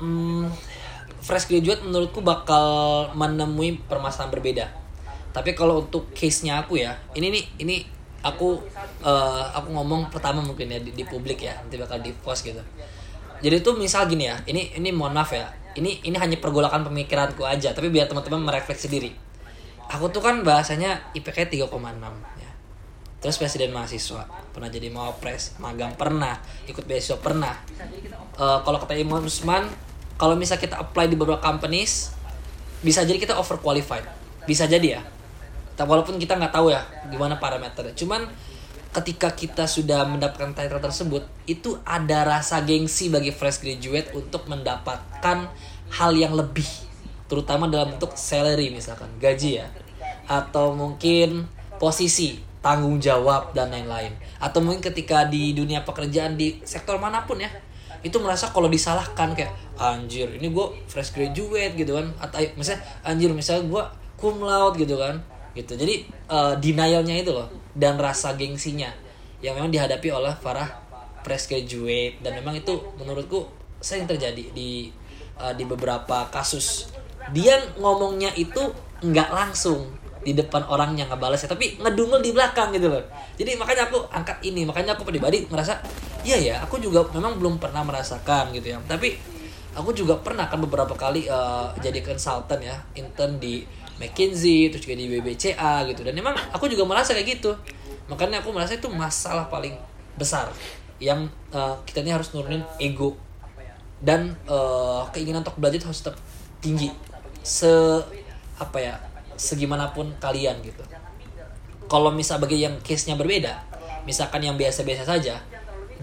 Hmm, 0.01 0.49
fresh 1.21 1.45
graduate 1.45 1.85
menurutku 1.85 2.25
bakal 2.25 2.65
menemui 3.13 3.77
permasalahan 3.85 4.33
berbeda. 4.33 4.67
Tapi 5.31 5.53
kalau 5.53 5.85
untuk 5.87 6.11
case-nya 6.17 6.65
aku 6.65 6.81
ya, 6.81 6.97
ini 7.15 7.31
nih 7.31 7.45
ini 7.63 7.77
aku 8.25 8.59
eh, 9.05 9.45
aku 9.55 9.69
ngomong 9.71 10.09
pertama 10.09 10.41
mungkin 10.41 10.73
ya 10.73 10.81
di, 10.81 10.97
di 10.97 11.05
publik 11.05 11.45
ya, 11.45 11.55
nanti 11.61 11.77
bakal 11.77 12.01
di 12.01 12.11
post 12.17 12.49
gitu. 12.49 12.61
Jadi 13.41 13.57
tuh 13.61 13.77
misal 13.77 14.09
gini 14.09 14.29
ya, 14.29 14.37
ini 14.49 14.73
ini 14.77 14.89
mohon 14.93 15.13
maaf 15.13 15.33
ya, 15.37 15.49
ini 15.77 16.01
ini 16.05 16.17
hanya 16.17 16.41
pergolakan 16.41 16.89
pemikiranku 16.89 17.45
aja, 17.45 17.77
tapi 17.77 17.93
biar 17.93 18.09
teman-teman 18.09 18.41
merefleksi 18.41 18.89
diri. 18.89 19.13
Aku 19.91 20.09
tuh 20.09 20.25
kan 20.25 20.41
bahasanya 20.41 21.13
IPK 21.13 21.51
3,6 21.51 21.69
ya. 22.41 22.51
Terus 23.21 23.37
presiden 23.37 23.77
mahasiswa, 23.77 24.25
pernah 24.57 24.73
jadi 24.73 24.89
mawapres, 24.89 25.61
magang 25.61 25.93
pernah, 25.93 26.41
ikut 26.65 26.89
beasiswa 26.89 27.21
pernah. 27.21 27.53
Eh, 28.41 28.59
kalau 28.65 28.79
kata 28.81 28.97
Imam 28.97 29.21
Usman, 29.21 29.69
kalau 30.21 30.37
misal 30.37 30.61
kita 30.61 30.77
apply 30.77 31.09
di 31.09 31.17
beberapa 31.17 31.41
companies, 31.41 32.13
bisa 32.85 33.01
jadi 33.09 33.17
kita 33.17 33.41
overqualified. 33.41 34.05
Bisa 34.45 34.69
jadi 34.69 35.01
ya. 35.01 35.03
Tapi 35.81 35.89
walaupun 35.89 36.21
kita 36.21 36.37
nggak 36.37 36.53
tahu 36.53 36.69
ya 36.69 36.85
gimana 37.09 37.41
parameternya. 37.41 37.97
Cuman 37.97 38.29
ketika 38.93 39.33
kita 39.33 39.65
sudah 39.65 40.05
mendapatkan 40.05 40.53
title 40.53 40.77
tersebut, 40.77 41.25
itu 41.49 41.81
ada 41.89 42.29
rasa 42.29 42.61
gengsi 42.61 43.09
bagi 43.09 43.33
fresh 43.33 43.65
graduate 43.65 44.13
untuk 44.13 44.45
mendapatkan 44.45 45.49
hal 45.89 46.13
yang 46.13 46.37
lebih, 46.37 46.69
terutama 47.25 47.65
dalam 47.71 47.97
bentuk 47.97 48.13
salary 48.13 48.69
misalkan, 48.69 49.09
gaji 49.17 49.65
ya, 49.65 49.67
atau 50.29 50.77
mungkin 50.77 51.49
posisi, 51.81 52.43
tanggung 52.61 53.01
jawab 53.01 53.57
dan 53.57 53.73
lain-lain. 53.73 54.13
Atau 54.37 54.61
mungkin 54.61 54.85
ketika 54.85 55.25
di 55.25 55.57
dunia 55.57 55.87
pekerjaan 55.87 56.37
di 56.37 56.61
sektor 56.67 57.01
mana 57.01 57.25
pun 57.25 57.41
ya, 57.41 57.51
itu 58.01 58.17
merasa 58.17 58.49
kalau 58.49 58.73
disalahkan 58.73 59.37
kayak 59.37 59.53
anjir 59.77 60.29
ini 60.33 60.49
gue 60.49 60.67
fresh 60.89 61.13
graduate 61.13 61.77
gitu 61.77 61.97
kan. 61.97 62.13
Atau 62.21 62.41
misalnya 62.57 62.81
anjir 63.05 63.31
misalnya 63.33 63.65
gue 63.69 63.83
cum 64.21 64.41
laude 64.41 64.81
gitu 64.81 64.97
kan. 64.97 65.21
Gitu. 65.53 65.77
Jadi 65.77 65.95
eh, 66.09 66.55
denialnya 66.57 67.15
itu 67.17 67.33
loh 67.35 67.49
dan 67.77 68.01
rasa 68.01 68.35
gengsinya 68.35 68.89
yang 69.41 69.57
memang 69.57 69.73
dihadapi 69.73 70.09
oleh 70.13 70.33
para 70.41 70.65
fresh 71.23 71.53
graduate. 71.53 72.21
Dan 72.25 72.41
memang 72.41 72.57
itu 72.57 72.73
menurutku 72.97 73.49
sering 73.81 74.09
terjadi 74.09 74.53
di 74.53 74.89
eh, 75.37 75.53
di 75.57 75.65
beberapa 75.69 76.29
kasus. 76.33 76.93
Dia 77.31 77.61
ngomongnya 77.77 78.33
itu 78.35 78.73
nggak 79.01 79.31
langsung 79.33 80.01
di 80.21 80.37
depan 80.37 80.69
orang 80.69 80.93
yang 81.01 81.09
ngebalasnya 81.09 81.49
tapi 81.49 81.81
ngedumel 81.81 82.21
di 82.21 82.31
belakang 82.37 82.77
gitu 82.77 82.93
loh. 82.93 83.01
Jadi 83.41 83.57
makanya 83.57 83.89
aku 83.89 84.05
angkat 84.13 84.37
ini 84.45 84.69
makanya 84.69 84.93
aku 84.93 85.09
pribadi 85.09 85.49
ngerasa 85.49 85.81
iya 86.29 86.37
ya 86.37 86.55
aku 86.61 86.77
juga 86.77 87.01
memang 87.17 87.41
belum 87.41 87.57
pernah 87.57 87.81
merasakan 87.81 88.53
gitu 88.53 88.77
ya. 88.77 88.79
Tapi 88.85 89.17
aku 89.73 89.97
juga 89.97 90.21
pernah 90.21 90.45
kan 90.53 90.61
beberapa 90.61 90.93
kali 90.93 91.25
eh, 91.25 91.67
jadi 91.81 92.05
consultant 92.05 92.61
ya 92.61 92.77
intern 93.01 93.41
di 93.41 93.65
McKinsey 93.97 94.69
terus 94.69 94.85
juga 94.85 94.97
di 95.01 95.09
BBCA 95.09 95.89
gitu. 95.89 96.05
Dan 96.05 96.13
memang 96.13 96.37
aku 96.53 96.69
juga 96.69 96.85
merasa 96.85 97.17
kayak 97.17 97.41
gitu. 97.41 97.57
Makanya 98.13 98.45
aku 98.45 98.53
merasa 98.53 98.77
itu 98.77 98.93
masalah 98.93 99.49
paling 99.49 99.73
besar 100.21 100.53
yang 101.01 101.33
eh, 101.57 101.75
kita 101.89 102.05
ini 102.05 102.13
harus 102.13 102.29
nurunin 102.37 102.61
ego. 102.77 103.17
Dan 104.05 104.37
eh, 104.45 105.01
keinginan 105.17 105.41
untuk 105.41 105.57
belajar 105.57 105.89
harus 105.89 106.05
tetap 106.05 106.21
tinggi. 106.61 106.93
Se 107.41 107.73
apa 108.61 108.77
ya 108.77 109.01
segimanapun 109.41 110.13
kalian 110.21 110.61
gitu. 110.61 110.85
Kalau 111.89 112.13
misal 112.13 112.37
bagi 112.37 112.61
yang 112.61 112.77
case 112.85 113.09
nya 113.09 113.17
berbeda 113.17 113.65
misalkan 114.05 114.45
yang 114.45 114.57
biasa-biasa 114.61 115.09
saja 115.09 115.41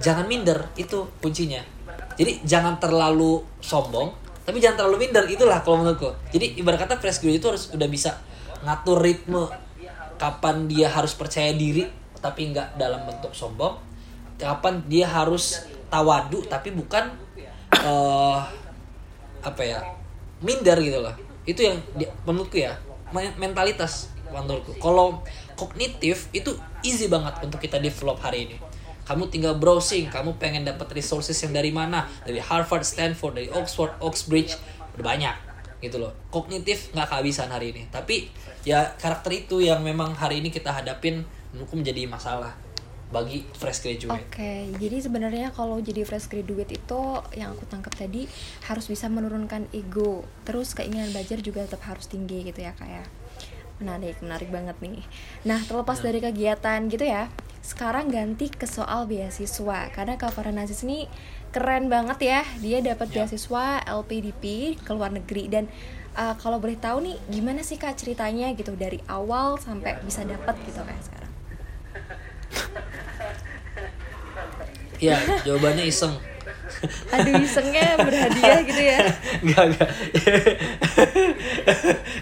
jangan 0.02 0.26
minder 0.26 0.66
itu 0.74 1.06
kuncinya. 1.22 1.62
Jadi 2.18 2.42
jangan 2.42 2.82
terlalu 2.82 3.46
sombong 3.62 4.10
tapi 4.42 4.58
jangan 4.58 4.82
terlalu 4.82 5.06
minder 5.06 5.30
itulah 5.30 5.62
kalau 5.62 5.86
menurutku. 5.86 6.10
Jadi 6.34 6.58
ibarat 6.58 6.90
kata 6.90 6.98
fresh 6.98 7.22
graduate 7.22 7.38
itu 7.38 7.48
harus 7.54 7.64
udah 7.78 7.88
bisa 7.88 8.18
ngatur 8.66 8.98
ritme 9.06 9.46
kapan 10.18 10.66
dia 10.66 10.90
harus 10.90 11.14
percaya 11.14 11.54
diri 11.54 11.86
tapi 12.18 12.50
nggak 12.50 12.82
dalam 12.82 13.06
bentuk 13.06 13.30
sombong 13.38 13.78
kapan 14.42 14.82
dia 14.90 15.06
harus 15.06 15.62
tawadu 15.94 16.42
tapi 16.50 16.74
bukan 16.74 17.14
eh 17.70 18.40
apa 19.46 19.62
ya 19.62 19.80
minder 20.42 20.78
gitu 20.82 21.00
loh. 21.02 21.14
Itu 21.48 21.64
yang 21.64 21.78
di- 21.96 22.10
menurutku 22.26 22.58
ya 22.60 22.76
mentalitas 23.14 24.12
menurutku 24.28 24.76
kalau 24.84 25.24
kognitif 25.56 26.28
itu 26.36 26.52
easy 26.84 27.08
banget 27.08 27.40
untuk 27.44 27.64
kita 27.64 27.80
develop 27.80 28.20
hari 28.20 28.52
ini. 28.52 28.58
Kamu 29.08 29.32
tinggal 29.32 29.56
browsing 29.56 30.12
kamu 30.12 30.36
pengen 30.36 30.68
dapat 30.68 30.92
resources 30.92 31.40
yang 31.40 31.56
dari 31.56 31.72
mana? 31.72 32.12
Dari 32.28 32.44
Harvard 32.44 32.84
Stanford 32.84 33.40
dari 33.40 33.50
Oxford 33.56 33.96
Oxbridge 34.04 34.60
udah 35.00 35.06
banyak 35.06 35.36
gitu 35.80 36.04
loh. 36.04 36.12
Kognitif 36.28 36.92
nggak 36.92 37.08
kehabisan 37.08 37.48
hari 37.48 37.72
ini. 37.72 37.88
Tapi 37.88 38.28
ya 38.68 38.92
karakter 39.00 39.48
itu 39.48 39.64
yang 39.64 39.80
memang 39.80 40.12
hari 40.12 40.44
ini 40.44 40.52
kita 40.52 40.76
hadapin 40.76 41.24
menurutku 41.56 41.80
menjadi 41.80 42.04
masalah 42.12 42.67
bagi 43.08 43.48
fresh 43.56 43.80
graduate. 43.88 44.20
Oke, 44.20 44.68
jadi 44.76 44.98
sebenarnya 45.00 45.56
kalau 45.56 45.80
jadi 45.80 46.04
fresh 46.04 46.28
graduate 46.28 46.76
itu 46.76 47.02
yang 47.40 47.56
aku 47.56 47.64
tangkap 47.72 47.96
tadi 47.96 48.28
harus 48.68 48.86
bisa 48.92 49.08
menurunkan 49.08 49.72
ego, 49.72 50.28
terus 50.44 50.76
keinginan 50.76 51.16
belajar 51.16 51.40
juga 51.40 51.64
tetap 51.64 51.88
harus 51.88 52.12
tinggi 52.12 52.44
gitu 52.44 52.60
ya 52.60 52.76
kayak 52.76 53.08
menarik, 53.80 54.20
menarik 54.20 54.50
banget 54.52 54.76
nih. 54.84 55.06
Nah 55.48 55.64
terlepas 55.64 56.04
dari 56.04 56.20
kegiatan 56.20 56.90
gitu 56.92 57.06
ya, 57.08 57.32
sekarang 57.64 58.12
ganti 58.12 58.52
ke 58.52 58.68
soal 58.68 59.08
beasiswa. 59.08 59.88
Karena 59.94 60.20
Kak 60.20 60.34
Farhanasis 60.36 60.84
ini 60.84 61.08
keren 61.56 61.88
banget 61.88 62.20
ya, 62.28 62.42
dia 62.60 62.84
dapat 62.84 63.08
beasiswa 63.14 63.88
LPDP 63.88 64.76
ke 64.82 64.92
luar 64.92 65.16
negeri. 65.16 65.48
Dan 65.48 65.72
uh, 66.18 66.36
kalau 66.42 66.58
boleh 66.58 66.76
tahu 66.76 67.06
nih 67.06 67.18
gimana 67.30 67.62
sih 67.62 67.78
kak 67.78 67.96
ceritanya 67.96 68.52
gitu 68.58 68.74
dari 68.74 69.00
awal 69.08 69.62
sampai 69.62 70.02
bisa 70.04 70.26
dapat 70.26 70.58
gitu 70.66 70.82
kayak 70.82 71.04
sekarang. 71.06 71.27
Ya 74.98 75.22
jawabannya 75.46 75.86
iseng 75.86 76.18
Aduh 77.16 77.34
isengnya 77.42 77.98
berhadiah 78.00 78.60
gitu 78.64 78.82
ya. 78.82 79.00
Enggak, 79.44 79.64
enggak. 79.74 79.90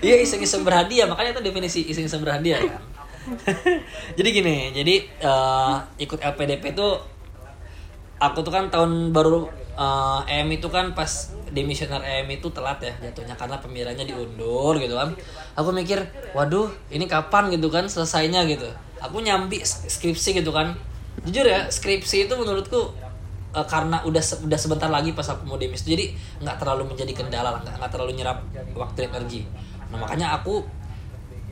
Iya 0.06 0.22
iseng-iseng 0.22 0.62
berhadiah, 0.62 1.10
makanya 1.10 1.38
itu 1.38 1.42
definisi 1.42 1.80
iseng-iseng 1.90 2.22
berhadiah 2.22 2.62
kan. 2.62 2.82
jadi 4.14 4.30
gini, 4.30 4.70
jadi 4.70 4.96
eh, 5.02 5.76
ikut 5.98 6.22
LPDP 6.22 6.78
itu 6.78 6.88
aku 8.22 8.46
tuh 8.46 8.54
kan 8.54 8.70
tahun 8.70 9.10
baru 9.10 9.50
eh, 9.74 10.42
EM 10.42 10.62
itu 10.62 10.70
kan 10.70 10.94
pas 10.94 11.34
demisioner 11.50 12.06
EM 12.06 12.38
itu 12.38 12.54
telat 12.54 12.78
ya 12.86 12.94
jatuhnya 13.02 13.34
karena 13.34 13.58
pemilihannya 13.58 14.06
diundur 14.06 14.78
gitu 14.78 14.94
kan. 14.94 15.18
Aku 15.58 15.74
mikir, 15.74 16.06
waduh, 16.38 16.70
ini 16.94 17.10
kapan 17.10 17.50
gitu 17.50 17.74
kan 17.74 17.90
selesainya 17.90 18.46
gitu. 18.46 18.70
Aku 19.02 19.26
nyambi 19.26 19.66
skripsi 19.66 20.38
gitu 20.38 20.54
kan. 20.54 20.78
Jujur 21.26 21.46
ya, 21.46 21.66
skripsi 21.68 22.30
itu 22.30 22.34
menurutku 22.38 22.94
eh, 23.56 23.66
karena 23.66 23.98
udah 24.06 24.22
se- 24.22 24.42
udah 24.46 24.60
sebentar 24.60 24.90
lagi 24.92 25.12
pas 25.18 25.26
aku 25.26 25.44
mau 25.50 25.58
demis 25.58 25.82
jadi 25.82 26.14
nggak 26.44 26.58
terlalu 26.62 26.94
menjadi 26.94 27.12
kendala 27.16 27.50
lah 27.56 27.62
nggak 27.62 27.92
terlalu 27.92 28.22
nyerap 28.22 28.40
waktu 28.76 29.10
energi. 29.10 29.42
Nah 29.90 29.98
makanya 29.98 30.38
aku 30.38 30.62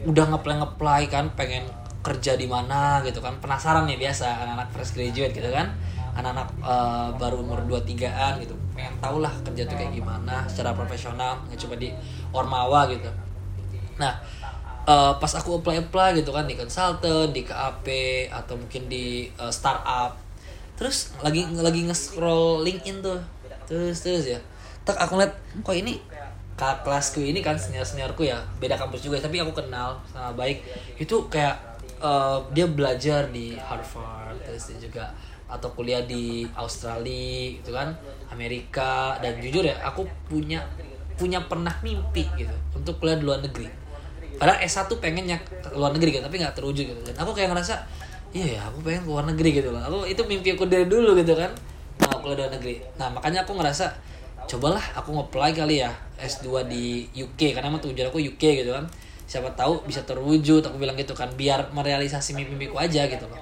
udah 0.03 0.25
ngeplay 0.35 0.55
ngeplay 0.59 1.03
kan 1.07 1.25
pengen 1.33 1.63
kerja 2.03 2.35
di 2.35 2.45
mana 2.45 2.99
gitu 3.07 3.23
kan. 3.23 3.33
Penasaran 3.39 3.87
nih 3.87 3.95
biasa 3.97 4.25
anak-anak 4.43 4.69
fresh 4.75 4.91
graduate 4.93 5.33
gitu 5.33 5.49
kan. 5.49 5.71
Anak-anak 6.13 6.47
eh, 6.61 7.09
baru 7.17 7.41
umur 7.41 7.63
23an 7.65 8.37
gitu. 8.43 8.53
Pengen 8.75 8.93
tau 8.99 9.17
lah 9.23 9.31
kerja 9.41 9.63
tuh 9.65 9.77
kayak 9.79 9.93
gimana 9.95 10.43
secara 10.45 10.75
profesional 10.75 11.39
nggak 11.47 11.57
cuma 11.57 11.75
di 11.79 11.89
ormawa 12.35 12.85
gitu. 12.91 13.07
Nah 13.97 14.13
eh, 14.83 15.13
pas 15.17 15.31
aku 15.39 15.59
apply 15.63 15.87
apply 15.87 16.09
gitu 16.19 16.31
kan 16.35 16.45
di 16.47 16.55
consultant 16.59 17.31
di 17.31 17.41
KAP 17.47 17.87
atau 18.29 18.55
mungkin 18.59 18.87
di 18.91 19.27
eh, 19.31 19.51
startup. 19.53 20.19
Terus 20.75 21.15
lagi 21.23 21.47
lagi 21.55 21.87
nge-scroll 21.87 22.63
LinkedIn 22.67 23.03
tuh. 23.03 23.19
Terus 23.69 23.97
terus 24.03 24.25
ya. 24.27 24.39
Tak 24.83 24.99
aku 24.99 25.15
liat 25.19 25.33
kok 25.63 25.75
ini 25.75 25.99
kakak 26.53 26.85
kelasku 26.85 27.19
ini 27.25 27.41
kan 27.41 27.57
senior 27.57 27.81
seniorku 27.81 28.29
ya 28.29 28.37
beda 28.61 28.77
kampus 28.77 29.01
juga 29.01 29.17
tapi 29.17 29.41
aku 29.41 29.55
kenal 29.55 29.99
sama 30.11 30.35
baik. 30.35 30.63
Itu 30.99 31.31
kayak 31.31 31.55
eh, 32.03 32.37
dia 32.51 32.67
belajar 32.67 33.31
di 33.31 33.55
Harvard 33.57 34.39
terus 34.43 34.69
dia 34.69 34.79
juga 34.91 35.05
atau 35.53 35.69
kuliah 35.77 36.01
di 36.01 36.49
Australia 36.57 37.61
gitu 37.61 37.77
kan 37.77 37.93
Amerika 38.33 39.21
dan 39.21 39.37
jujur 39.37 39.61
ya 39.61 39.77
aku 39.85 40.09
punya 40.25 40.65
punya 41.13 41.45
pernah 41.45 41.77
mimpi 41.85 42.25
gitu 42.33 42.55
untuk 42.73 42.97
kuliah 42.97 43.21
di 43.21 43.25
luar 43.29 43.39
negeri 43.45 43.82
padahal 44.37 44.59
S1 44.65 44.89
pengennya 44.97 45.37
ke 45.45 45.75
luar 45.77 45.93
negeri 45.93 46.19
gitu 46.19 46.23
tapi 46.25 46.41
nggak 46.41 46.55
terwujud 46.57 46.85
gitu. 46.89 47.01
Dan 47.05 47.15
aku 47.15 47.31
kayak 47.31 47.53
ngerasa 47.53 47.75
iya 48.33 48.57
ya 48.57 48.61
aku 48.65 48.81
pengen 48.81 49.05
ke 49.05 49.09
luar 49.09 49.25
negeri 49.29 49.49
gitu 49.61 49.69
loh. 49.69 49.81
Aku 49.81 49.97
itu 50.09 50.21
mimpi 50.25 50.57
aku 50.57 50.65
dari 50.65 50.89
dulu 50.89 51.13
gitu 51.17 51.37
kan 51.37 51.53
kuliah 52.23 52.39
di 52.39 52.41
luar 52.47 52.53
negeri. 52.55 52.75
Nah 52.95 53.11
makanya 53.11 53.43
aku 53.43 53.53
ngerasa 53.59 53.91
cobalah 54.47 54.83
aku 54.95 55.11
nge-apply 55.11 55.51
kali 55.51 55.83
ya 55.83 55.91
S2 56.19 56.71
di 56.71 57.07
UK 57.11 57.55
karena 57.55 57.67
emang 57.67 57.83
tujuan 57.83 58.07
aku 58.09 58.23
UK 58.23 58.63
gitu 58.63 58.71
kan. 58.71 58.87
Siapa 59.27 59.51
tahu 59.55 59.83
bisa 59.83 60.03
terwujud 60.07 60.63
aku 60.63 60.79
bilang 60.79 60.95
gitu 60.95 61.11
kan 61.11 61.31
biar 61.35 61.71
merealisasi 61.75 62.35
mimpi-mimpiku 62.35 62.79
aja 62.79 63.07
gitu 63.07 63.27
loh. 63.27 63.39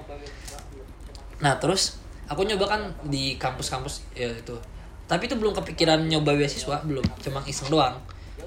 Nah 1.42 1.58
terus 1.62 2.02
aku 2.26 2.42
nyoba 2.42 2.66
kan 2.66 2.82
di 3.06 3.38
kampus-kampus 3.38 4.02
ya 4.18 4.30
itu. 4.30 4.58
Tapi 5.06 5.30
itu 5.30 5.34
belum 5.38 5.54
kepikiran 5.54 6.06
nyoba 6.10 6.34
beasiswa 6.34 6.82
belum. 6.82 7.04
Cuma 7.22 7.40
iseng 7.46 7.70
doang 7.70 7.96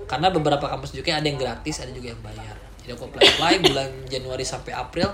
karena 0.06 0.30
beberapa 0.30 0.66
kampus 0.70 0.94
juga 0.94 1.18
ada 1.18 1.26
yang 1.26 1.38
gratis 1.42 1.82
ada 1.82 1.90
juga 1.90 2.14
yang 2.14 2.22
bayar. 2.22 2.56
Jadi 2.86 2.92
aku 2.94 3.10
apply 3.10 3.22
apply 3.26 3.54
bulan 3.66 3.90
Januari 4.06 4.46
sampai 4.46 4.78
April. 4.78 5.10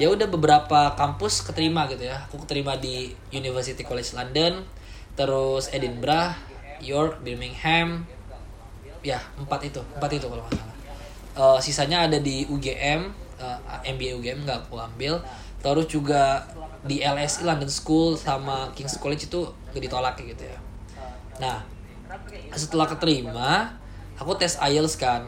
Ya 0.00 0.08
udah 0.08 0.24
beberapa 0.30 0.96
kampus 0.96 1.44
keterima 1.44 1.84
gitu 1.92 2.08
ya. 2.08 2.24
Aku 2.30 2.40
keterima 2.40 2.78
di 2.80 3.12
University 3.28 3.84
College 3.84 4.16
London 4.16 4.64
terus 5.18 5.68
Edinburgh 5.74 6.32
York 6.80 7.20
Birmingham. 7.20 8.08
Ya 9.04 9.20
empat 9.36 9.68
itu 9.68 9.84
empat 10.00 10.10
itu 10.16 10.26
kalau 10.26 10.42
nggak 10.48 10.56
salah. 10.56 10.76
Eh, 11.38 11.58
sisanya 11.60 12.08
ada 12.08 12.16
di 12.16 12.48
UGM 12.48 13.00
eh, 13.38 13.58
MBA 13.92 14.16
UGM 14.16 14.48
nggak 14.48 14.72
aku 14.72 14.80
ambil. 14.80 15.20
Terus 15.60 15.90
juga 15.90 16.46
di 16.86 17.02
LSI 17.02 17.44
London 17.44 17.68
School 17.68 18.14
sama 18.14 18.70
King's 18.72 18.96
College 19.02 19.26
itu 19.26 19.42
gak 19.74 19.82
ditolak 19.82 20.14
gitu 20.22 20.46
ya. 20.46 20.58
Nah 21.42 21.66
setelah 22.54 22.88
keterima 22.88 23.76
aku 24.18 24.34
tes 24.36 24.58
IELTS 24.58 24.98
kan. 24.98 25.26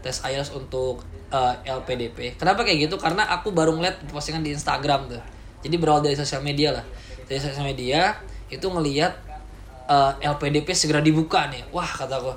Tes 0.00 0.22
IELTS 0.22 0.54
untuk 0.54 1.02
eh, 1.28 1.54
LPDP 1.66 2.38
kenapa 2.38 2.62
kayak 2.64 2.88
gitu? 2.88 2.96
Karena 2.96 3.26
aku 3.28 3.50
baru 3.52 3.74
ngeliat 3.74 4.00
postingan 4.08 4.40
di 4.46 4.54
Instagram 4.54 5.10
tuh. 5.10 5.22
Jadi 5.66 5.74
berawal 5.76 6.06
dari 6.06 6.14
sosial 6.14 6.40
media 6.40 6.78
lah. 6.78 6.84
Dari 7.26 7.42
sosial 7.42 7.66
media 7.66 8.16
itu 8.48 8.64
ngeliat 8.64 9.12
eh, 9.90 10.12
LPDP 10.22 10.72
segera 10.72 11.02
dibuka 11.02 11.50
nih. 11.50 11.66
Wah 11.74 11.86
kataku 11.86 12.32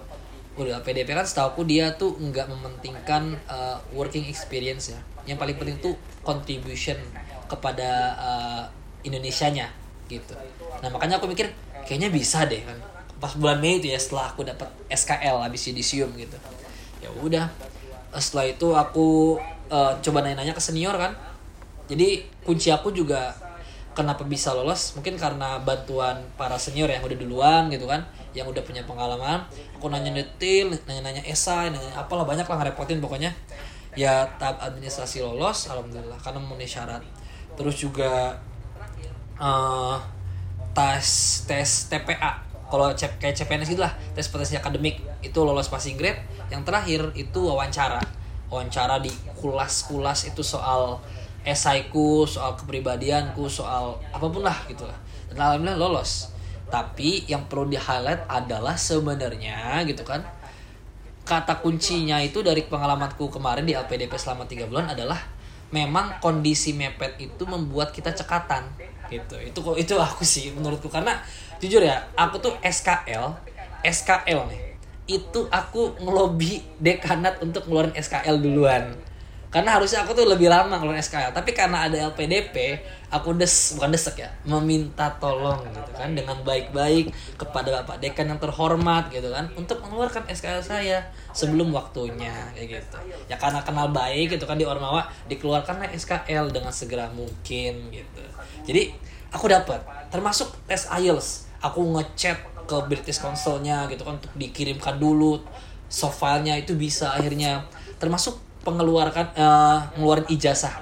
udah 0.51 0.84
LPDP 0.84 1.15
kan 1.15 1.24
setahu 1.24 1.63
dia 1.63 1.96
tuh 1.96 2.12
nggak 2.20 2.43
mementingkan 2.51 3.39
uh, 3.48 3.79
working 3.96 4.27
experience 4.27 4.91
ya. 4.91 5.00
Yang 5.24 5.38
paling 5.39 5.55
penting 5.55 5.77
tuh 5.79 5.96
contribution 6.27 7.00
kepada 7.48 8.20
uh, 8.20 8.63
Indonesianya 9.08 9.72
gitu. 10.12 10.36
Nah 10.84 10.91
makanya 10.91 11.24
aku 11.24 11.31
mikir 11.31 11.48
kayaknya 11.88 12.12
bisa 12.12 12.43
deh 12.46 12.62
kan 12.67 12.90
pas 13.22 13.38
bulan 13.38 13.62
Mei 13.62 13.78
itu 13.78 13.94
ya 13.94 14.01
setelah 14.01 14.34
aku 14.34 14.42
dapat 14.42 14.66
SKL 14.90 15.46
habis 15.46 15.70
yudisium 15.70 16.10
gitu. 16.18 16.34
Ya 16.98 17.13
udah 17.22 17.46
setelah 18.18 18.50
itu 18.50 18.74
aku 18.74 19.38
uh, 19.70 19.94
coba 20.01 20.25
nanya-nanya 20.25 20.58
ke 20.58 20.60
senior 20.60 20.98
kan. 20.98 21.13
Jadi 21.86 22.25
kunci 22.42 22.74
aku 22.74 22.90
juga 22.90 23.30
kenapa 23.94 24.25
bisa 24.25 24.58
lolos? 24.58 24.98
Mungkin 24.98 25.22
karena 25.22 25.62
bantuan 25.62 26.18
para 26.34 26.58
senior 26.58 26.90
yang 26.90 27.06
udah 27.06 27.18
duluan 27.22 27.70
gitu 27.70 27.86
kan 27.86 28.01
yang 28.34 28.50
udah 28.50 28.66
punya 28.66 28.82
pengalaman. 28.90 29.46
Aku 29.78 29.94
nanya 29.94 30.10
detail 30.18 30.74
nanya-nanya 30.90 31.22
esai 31.22 31.70
nanya 31.70 31.94
apalah 31.94 32.25
banyak 32.25 32.50
lah 32.50 32.58
ngerepotin 32.58 32.98
pokoknya. 32.98 33.30
Ya 33.94 34.25
tahap 34.42 34.58
administrasi 34.66 35.22
lolos 35.22 35.70
alhamdulillah 35.70 36.18
karena 36.25 36.42
memenuhi 36.42 36.66
syarat. 36.66 37.06
Terus 37.54 37.78
juga 37.78 38.34
eh 39.38 39.98
tes 40.74 41.06
tes 41.46 41.70
TPA 41.92 42.50
kalau 42.72 42.88
kayak 42.96 43.36
CPNS 43.36 43.75
gitu 43.75 43.84
lah 43.84 43.92
tes 44.16 44.32
potensi 44.32 44.56
akademik. 44.56 45.04
Itu 45.20 45.44
lolos 45.44 45.68
passing 45.68 46.00
grade. 46.00 46.24
Yang 46.48 46.62
terakhir 46.63 47.01
itu 47.20 47.40
wawancara. 47.44 48.00
Wawancara 48.48 49.04
di 49.04 49.12
kulas-kulas 49.36 50.32
itu 50.32 50.40
soal 50.40 51.04
esaiku 51.42 52.30
soal 52.30 52.54
kepribadianku 52.54 53.50
soal 53.50 53.98
apa 54.16 54.25
pun 54.32 54.48
lah 54.48 54.56
gitu 54.72 54.88
lah. 54.88 54.96
Dan 55.28 55.38
alhamdulillah 55.38 55.78
lolos. 55.78 56.32
Tapi 56.72 57.28
yang 57.28 57.51
perlu 57.51 57.68
di 57.68 57.75
highlight 57.75 58.32
adalah 58.32 58.80
sebenarnya 58.80 59.84
gitu 59.84 60.08
kan 60.08 60.24
kata 61.22 61.62
kuncinya 61.62 62.18
itu 62.18 62.42
dari 62.42 62.66
pengalamanku 62.66 63.30
kemarin 63.30 63.63
di 63.63 63.78
LPDP 63.78 64.18
selama 64.18 64.50
tiga 64.50 64.66
bulan 64.66 64.92
adalah 64.92 65.20
memang 65.72 66.20
kondisi 66.20 66.75
mepet 66.75 67.16
itu 67.22 67.44
membuat 67.48 67.95
kita 67.95 68.12
cekatan 68.12 68.67
gitu. 69.08 69.36
Itu 69.39 69.60
itu 69.80 69.93
aku 69.95 70.24
sih 70.24 70.52
menurutku. 70.56 70.88
Karena 70.88 71.19
jujur 71.62 71.86
ya 71.86 72.10
aku 72.17 72.41
tuh 72.41 72.54
SKL 72.65 73.52
SKL 73.82 74.39
nih. 74.50 74.62
Itu 75.10 75.50
aku 75.50 75.97
ngelobi 76.00 76.62
dekanat 76.78 77.41
untuk 77.41 77.65
ngeluarin 77.67 77.97
SKL 77.97 78.38
duluan. 78.39 78.93
Karena 79.52 79.76
harusnya 79.76 80.08
aku 80.08 80.15
tuh 80.15 80.24
lebih 80.24 80.47
lama 80.47 80.80
ngeluarin 80.80 81.04
SKL 81.04 81.36
tapi 81.36 81.52
karena 81.52 81.84
ada 81.84 82.00
LPDP 82.08 82.80
aku 83.12 83.36
des 83.36 83.52
bukan 83.76 83.91
desek 83.91 84.24
ya 84.24 84.32
meminta 84.47 85.12
tolong 85.19 85.60
gitu 85.67 85.91
kan 85.91 86.15
dengan 86.15 86.39
baik-baik 86.39 87.12
kepada 87.36 87.84
bapak 87.84 88.00
dekan 88.00 88.32
yang 88.32 88.39
terhormat 88.39 89.12
gitu 89.12 89.28
kan 89.28 89.52
untuk 89.60 89.84
mengeluarkan 89.84 90.24
SKL 90.32 90.63
saya 90.63 91.04
sebelum 91.36 91.76
waktunya 91.76 92.32
kayak 92.56 92.80
gitu. 92.80 92.97
Ya 93.28 93.36
karena 93.36 93.60
kenal 93.60 93.91
baik 93.91 94.39
gitu 94.39 94.47
kan 94.47 94.56
di 94.56 94.63
Ormawa 94.63 95.12
dikeluarkanlah 95.28 95.91
SKL 96.00 96.47
dengan 96.56 96.71
segera 96.71 97.12
mungkin 97.12 97.91
gitu. 97.91 98.24
Jadi 98.63 98.95
aku 99.36 99.52
dapat 99.52 99.84
termasuk 100.08 100.47
tes 100.63 100.88
IELTS 100.88 101.51
aku 101.62 101.82
ngechat 101.97 102.38
ke 102.65 102.76
British 102.89 103.21
Council-nya 103.21 103.86
gitu 103.89 104.02
kan 104.02 104.17
untuk 104.17 104.34
dikirimkan 104.38 104.97
dulu 104.97 105.41
soft 105.91 106.17
filenya 106.17 106.58
itu 106.58 106.74
bisa 106.74 107.13
akhirnya. 107.13 107.65
Termasuk 108.02 108.39
pengeluarkan 108.62 109.26
eh, 109.34 109.78
ngeluarin 109.97 110.26
ijazah. 110.30 110.82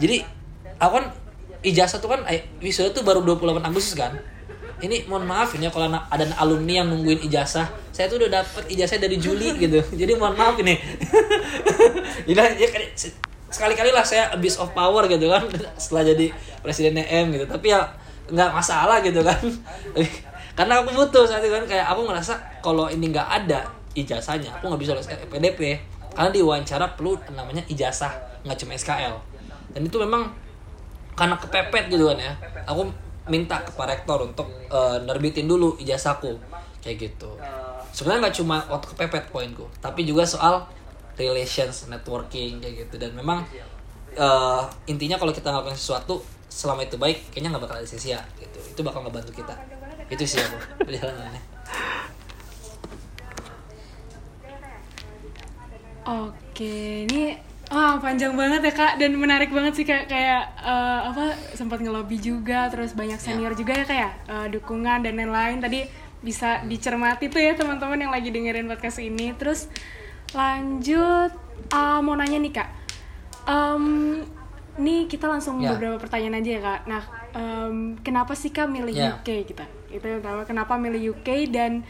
Jadi 0.00 0.24
aku 0.80 0.92
kan 0.96 1.06
ijazah 1.60 2.00
tuh 2.00 2.08
kan 2.08 2.24
eh, 2.28 2.48
wisuda 2.60 2.90
tuh 2.92 3.04
baru 3.04 3.20
28 3.24 3.60
Agustus 3.64 3.96
kan? 3.96 4.16
Ini 4.80 5.04
mohon 5.12 5.28
maaf 5.28 5.52
ini 5.52 5.68
ya 5.68 5.70
kalau 5.72 5.92
ada 5.92 6.24
alumni 6.40 6.80
yang 6.80 6.88
nungguin 6.88 7.20
ijazah. 7.28 7.68
Saya 7.92 8.08
tuh 8.08 8.16
udah 8.16 8.40
dapet 8.40 8.64
ijazah 8.72 8.96
dari 8.96 9.20
Juli 9.20 9.52
gitu. 9.64 9.80
Jadi 9.92 10.12
mohon 10.16 10.36
maaf 10.36 10.56
ini. 10.60 10.76
Ya, 12.30 12.68
kali- 12.70 12.92
sekali-kali 13.50 13.90
lah 13.90 14.06
saya 14.06 14.30
abuse 14.30 14.56
of 14.56 14.70
power 14.70 15.04
gitu 15.10 15.26
kan. 15.28 15.44
Setelah 15.82 16.14
jadi 16.14 16.30
presiden 16.64 16.96
EM 17.00 17.34
gitu. 17.34 17.44
Tapi 17.48 17.74
ya 17.74 17.90
nggak 18.30 18.50
masalah 18.54 19.02
gitu 19.02 19.20
kan. 19.20 19.38
Karena 20.58 20.82
aku 20.82 20.92
butuh 20.94 21.24
saat 21.26 21.42
itu 21.42 21.52
kan 21.52 21.64
kayak 21.66 21.86
aku 21.90 22.06
ngerasa 22.06 22.36
kalau 22.60 22.86
ini 22.90 23.10
nggak 23.10 23.28
ada 23.28 23.64
ijazahnya 23.90 24.54
aku 24.54 24.70
nggak 24.70 24.80
bisa 24.86 24.94
lolos 24.94 25.10
PDP 25.10 25.82
karena 26.14 26.30
di 26.30 26.38
wawancara 26.46 26.94
perlu 26.94 27.18
namanya 27.34 27.58
ijazah 27.66 28.12
nggak 28.46 28.58
cuma 28.62 28.78
SKL 28.78 29.14
dan 29.74 29.82
itu 29.86 29.96
memang 29.98 30.30
karena 31.14 31.36
kepepet 31.38 31.92
gitu 31.92 32.10
kan 32.10 32.18
ya. 32.18 32.32
Aku 32.66 32.88
minta 33.30 33.62
ke 33.62 33.70
pak 33.76 33.86
rektor 33.86 34.18
untuk 34.24 34.48
eh, 34.70 34.98
nerbitin 35.06 35.46
dulu 35.46 35.78
ijazahku. 35.78 36.34
Kayak 36.80 37.12
gitu. 37.12 37.36
Sebenarnya 37.92 38.30
nggak 38.30 38.36
cuma 38.40 38.56
waktu 38.70 38.86
kepepet 38.94 39.24
poinku 39.28 39.66
tapi 39.84 40.06
juga 40.08 40.24
soal 40.24 40.64
relations 41.20 41.90
networking 41.92 42.58
kayak 42.58 42.88
gitu. 42.88 42.96
Dan 42.96 43.14
memang 43.14 43.44
eh, 44.16 44.62
intinya 44.90 45.20
kalau 45.20 45.30
kita 45.30 45.52
ngelakuin 45.52 45.78
sesuatu 45.78 46.24
selama 46.50 46.82
itu 46.82 46.98
baik 46.98 47.30
kayaknya 47.30 47.54
nggak 47.54 47.64
bakal 47.64 47.76
ada 47.78 47.86
sia-sia 47.86 48.18
gitu. 48.42 48.58
Itu 48.74 48.80
bakal 48.82 49.06
ngebantu 49.06 49.32
kita. 49.32 49.54
Itu 50.10 50.26
sih 50.26 50.42
aku 50.42 50.82
perjalanannya. 50.82 51.42
Oke, 56.10 57.06
ini 57.06 57.38
wah 57.70 58.02
panjang 58.02 58.34
banget 58.34 58.66
ya 58.66 58.72
kak. 58.74 58.92
Dan 58.98 59.14
menarik 59.14 59.54
banget 59.54 59.78
sih 59.78 59.86
kak 59.86 60.10
kayak 60.10 60.42
eh, 60.58 61.00
apa 61.06 61.38
sempat 61.54 61.78
ngelobi 61.78 62.18
juga 62.18 62.66
terus 62.66 62.98
banyak 62.98 63.22
senior 63.22 63.54
juga 63.54 63.78
ya 63.78 63.86
kayak 63.86 64.12
dukungan 64.50 65.06
dan 65.06 65.14
lain-lain. 65.14 65.62
Tadi 65.62 65.86
bisa 66.20 66.60
dicermati 66.66 67.32
tuh 67.32 67.40
ya 67.40 67.54
teman-teman 67.54 67.96
yang 67.96 68.12
lagi 68.12 68.34
dengerin 68.34 68.66
podcast 68.66 68.98
ini. 68.98 69.30
Terus 69.38 69.70
lanjut 70.34 71.30
ah, 71.70 72.02
mau 72.02 72.18
nanya 72.18 72.42
nih 72.42 72.52
kak. 72.58 72.68
Em, 73.46 73.86
nih 74.72 75.06
kita 75.06 75.26
langsung 75.26 75.58
Ya. 75.58 75.72
beberapa 75.72 75.96
pertanyaan 75.96 76.38
aja 76.38 76.50
ya 76.50 76.60
kak 76.60 76.80
nah 76.84 77.02
em, 77.32 77.74
kenapa 77.98 78.32
sih 78.32 78.48
kak 78.48 78.66
milih 78.66 78.92
Ya. 78.92 79.16
UK 79.16 79.44
kita 79.44 79.64
itu 79.88 80.02
yang 80.02 80.20
pertama 80.20 80.42
kenapa 80.44 80.74
milih 80.76 81.14
UK 81.14 81.28
dan 81.48 81.82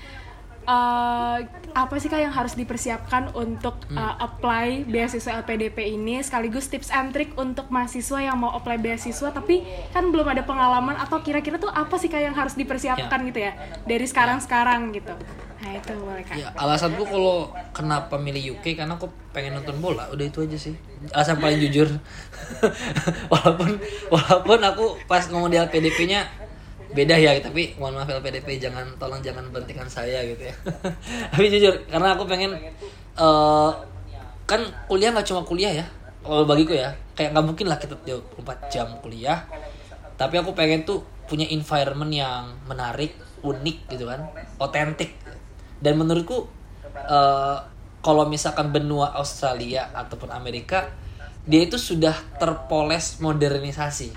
eh, 0.62 1.38
apa 1.72 1.94
sih 1.96 2.06
kak 2.06 2.20
yang 2.20 2.30
harus 2.30 2.52
dipersiapkan 2.52 3.32
untuk 3.34 3.80
Hmm. 3.86 3.96
eh, 3.96 4.14
apply 4.20 4.66
beasiswa 4.84 5.40
LPDP 5.40 5.90
ini 5.90 6.20
sekaligus 6.20 6.66
tips 6.66 6.88
and 6.90 7.10
trick 7.10 7.32
untuk 7.34 7.68
mahasiswa 7.68 8.20
yang 8.22 8.36
mau 8.36 8.52
apply 8.52 8.76
beasiswa 8.76 9.30
tapi 9.30 9.64
kan 9.90 10.08
belum 10.08 10.28
ada 10.28 10.42
pengalaman 10.42 10.96
atau 10.96 11.18
kira-kira 11.18 11.56
tuh 11.56 11.68
apa 11.68 11.96
sih 11.96 12.06
kak 12.06 12.22
yang 12.22 12.34
harus 12.34 12.54
dipersiapkan 12.54 13.18
gitu 13.24 13.40
ya 13.40 13.52
dari 13.82 14.04
sekarang-sekarang 14.04 14.92
gitu 14.92 15.12
nah 15.60 15.76
itu 15.76 15.92
boleh 15.92 16.24
kak. 16.24 16.40
Ya 16.40 16.48
alasanku 16.56 17.04
kalau 17.04 17.52
kenapa 17.76 18.16
milih 18.16 18.56
UK 18.56 18.80
karena 18.80 18.96
aku 18.96 19.12
pengen 19.36 19.60
nonton 19.60 19.76
bola 19.76 20.08
udah 20.08 20.24
itu 20.24 20.40
aja 20.40 20.56
sih. 20.56 20.74
Alasan 21.12 21.36
paling 21.36 21.60
jujur. 21.60 21.88
Walaupun 23.32 23.76
walaupun 24.08 24.58
aku 24.64 24.96
pas 25.04 25.20
ngomong 25.28 25.52
di 25.52 25.60
LPDP-nya 25.60 26.24
beda 26.90 27.14
ya 27.14 27.38
tapi 27.38 27.78
mohon 27.78 27.94
maaf 27.94 28.10
LPDP 28.10 28.58
jangan 28.58 28.82
tolong 28.98 29.22
jangan 29.22 29.46
berhentikan 29.52 29.86
saya 29.86 30.24
gitu 30.26 30.50
ya. 30.50 30.54
Tapi 31.30 31.46
jujur 31.46 31.86
karena 31.86 32.18
aku 32.18 32.26
pengen 32.26 32.56
eh 33.20 33.70
kan 34.48 34.60
kuliah 34.90 35.14
nggak 35.14 35.28
cuma 35.28 35.46
kuliah 35.46 35.70
ya 35.70 35.86
kalau 36.24 36.48
bagiku 36.48 36.74
ya. 36.74 36.90
Kayak 37.14 37.36
nggak 37.36 37.46
mungkin 37.46 37.66
lah 37.68 37.78
kita 37.78 37.94
24 38.02 38.72
jam 38.72 38.88
kuliah. 39.04 39.44
Tapi 40.16 40.34
aku 40.40 40.56
pengen 40.56 40.82
tuh 40.82 41.04
punya 41.30 41.46
environment 41.52 42.10
yang 42.10 42.58
menarik 42.66 43.14
unik 43.44 43.76
gitu 43.94 44.10
kan. 44.10 44.26
Otentik 44.58 45.14
dan 45.80 45.96
menurutku 45.96 46.46
eh, 46.94 47.58
kalau 48.00 48.24
misalkan 48.28 48.72
benua 48.72 49.12
Australia 49.16 49.92
ataupun 49.92 50.32
Amerika 50.32 50.88
dia 51.44 51.64
itu 51.64 51.80
sudah 51.80 52.14
terpoles 52.36 53.18
modernisasi. 53.20 54.12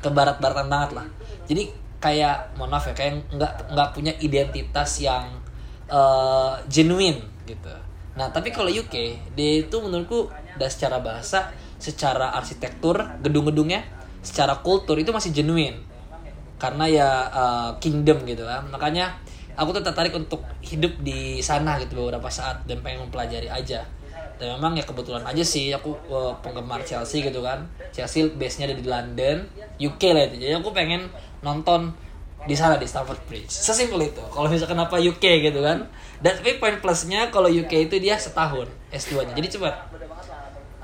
Ke 0.00 0.08
barat-baratan 0.12 0.68
banget 0.68 0.90
lah. 1.00 1.06
Jadi 1.48 1.72
kayak 2.00 2.60
mohon 2.60 2.76
maaf 2.76 2.84
ya 2.92 2.94
kayak 2.96 3.32
nggak 3.32 3.52
nggak 3.72 3.88
punya 3.96 4.12
identitas 4.20 5.00
yang 5.00 5.40
eh, 5.88 6.54
genuine 6.68 7.24
gitu. 7.48 7.72
Nah 8.14 8.30
tapi 8.30 8.54
kalau 8.54 8.68
UK 8.70 8.94
dia 9.34 9.50
itu 9.64 9.76
menurutku 9.80 10.30
dari 10.54 10.70
secara 10.70 11.02
bahasa 11.02 11.50
secara 11.82 12.32
arsitektur 12.32 12.96
gedung-gedungnya 13.20 13.84
secara 14.24 14.64
kultur 14.64 14.96
itu 14.96 15.12
masih 15.12 15.36
genuine. 15.36 15.84
Karena 16.56 16.88
ya 16.88 17.08
uh, 17.28 17.70
kingdom 17.76 18.24
gitu 18.24 18.48
kan. 18.48 18.64
Makanya 18.72 19.20
aku 19.54 19.70
tuh 19.74 19.82
tertarik 19.82 20.14
untuk 20.14 20.42
hidup 20.62 20.98
di 21.00 21.38
sana 21.40 21.78
gitu 21.82 21.98
beberapa 21.98 22.26
saat 22.30 22.66
dan 22.66 22.82
pengen 22.82 23.08
mempelajari 23.08 23.46
aja. 23.50 23.86
Dan 24.34 24.58
memang 24.58 24.74
ya 24.74 24.82
kebetulan 24.82 25.22
aja 25.22 25.46
sih 25.46 25.70
aku 25.70 25.94
uh, 26.10 26.34
penggemar 26.42 26.82
Chelsea 26.82 27.22
gitu 27.22 27.40
kan. 27.40 27.66
Chelsea 27.94 28.26
base 28.34 28.58
nya 28.58 28.70
ada 28.70 28.76
di 28.76 28.84
London 28.86 29.46
UK 29.78 30.02
lah 30.10 30.22
itu. 30.26 30.42
Jadi 30.42 30.52
aku 30.58 30.74
pengen 30.74 31.06
nonton 31.42 31.94
di 32.44 32.52
sana 32.52 32.76
di 32.76 32.84
Stamford 32.84 33.22
Bridge. 33.30 33.48
Sesimpel 33.48 34.10
itu. 34.10 34.22
Kalau 34.34 34.50
misalkan 34.50 34.76
apa 34.76 34.98
UK 34.98 35.48
gitu 35.48 35.62
kan. 35.62 35.86
Dan 36.18 36.32
tapi 36.40 36.58
poin 36.58 36.76
plusnya 36.82 37.30
kalau 37.30 37.46
UK 37.46 37.88
itu 37.90 37.96
dia 38.02 38.18
setahun 38.18 38.66
S2 38.94 39.26
nya 39.26 39.32
jadi 39.34 39.48
cepat 39.58 39.74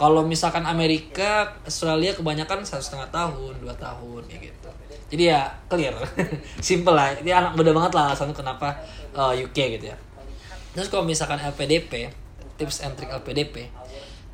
kalau 0.00 0.24
misalkan 0.24 0.64
Amerika 0.64 1.60
Australia 1.68 2.16
kebanyakan 2.16 2.64
satu 2.64 2.80
setengah 2.80 3.12
tahun 3.12 3.60
dua 3.60 3.76
tahun 3.76 4.24
ya 4.32 4.40
gitu. 4.40 4.70
Jadi 5.12 5.22
ya 5.28 5.52
clear. 5.68 5.92
Simple 6.64 6.96
lah. 6.96 7.12
Ini 7.20 7.36
anak 7.36 7.52
muda 7.60 7.76
banget 7.76 7.92
lah 7.92 8.08
alasan 8.08 8.32
kenapa 8.32 8.80
uh, 9.12 9.36
UK 9.36 9.76
gitu 9.76 9.92
ya. 9.92 9.96
Terus 10.72 10.88
kalau 10.88 11.04
misalkan 11.04 11.36
LPDP 11.36 12.08
tips 12.60 12.84
and 12.84 12.92
trick 12.92 13.08
LPDP 13.08 13.72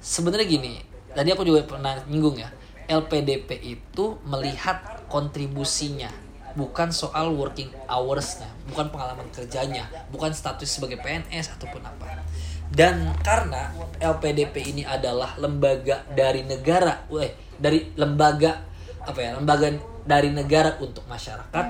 sebenarnya 0.03 0.51
gini 0.51 0.83
tadi 1.15 1.31
aku 1.31 1.47
juga 1.47 1.63
pernah 1.63 1.95
nyinggung 2.11 2.43
ya 2.43 2.51
LPDP 2.91 3.63
itu 3.63 4.19
melihat 4.27 5.07
kontribusinya 5.07 6.11
bukan 6.59 6.91
soal 6.91 7.31
working 7.39 7.71
hoursnya 7.87 8.51
bukan 8.67 8.91
pengalaman 8.91 9.31
kerjanya 9.31 9.87
bukan 10.11 10.35
status 10.35 10.67
sebagai 10.67 10.99
PNS 10.99 11.55
ataupun 11.55 11.87
apa 11.87 12.26
dan 12.75 13.15
karena 13.23 13.71
LPDP 14.03 14.75
ini 14.75 14.83
adalah 14.83 15.39
lembaga 15.39 16.03
dari 16.11 16.43
negara, 16.43 17.07
eh 17.23 17.33
dari 17.57 17.95
lembaga 17.95 18.67
apa 19.07 19.19
ya, 19.23 19.31
lembaga 19.39 19.71
dari 20.03 20.35
negara 20.35 20.75
untuk 20.83 21.07
masyarakat, 21.07 21.65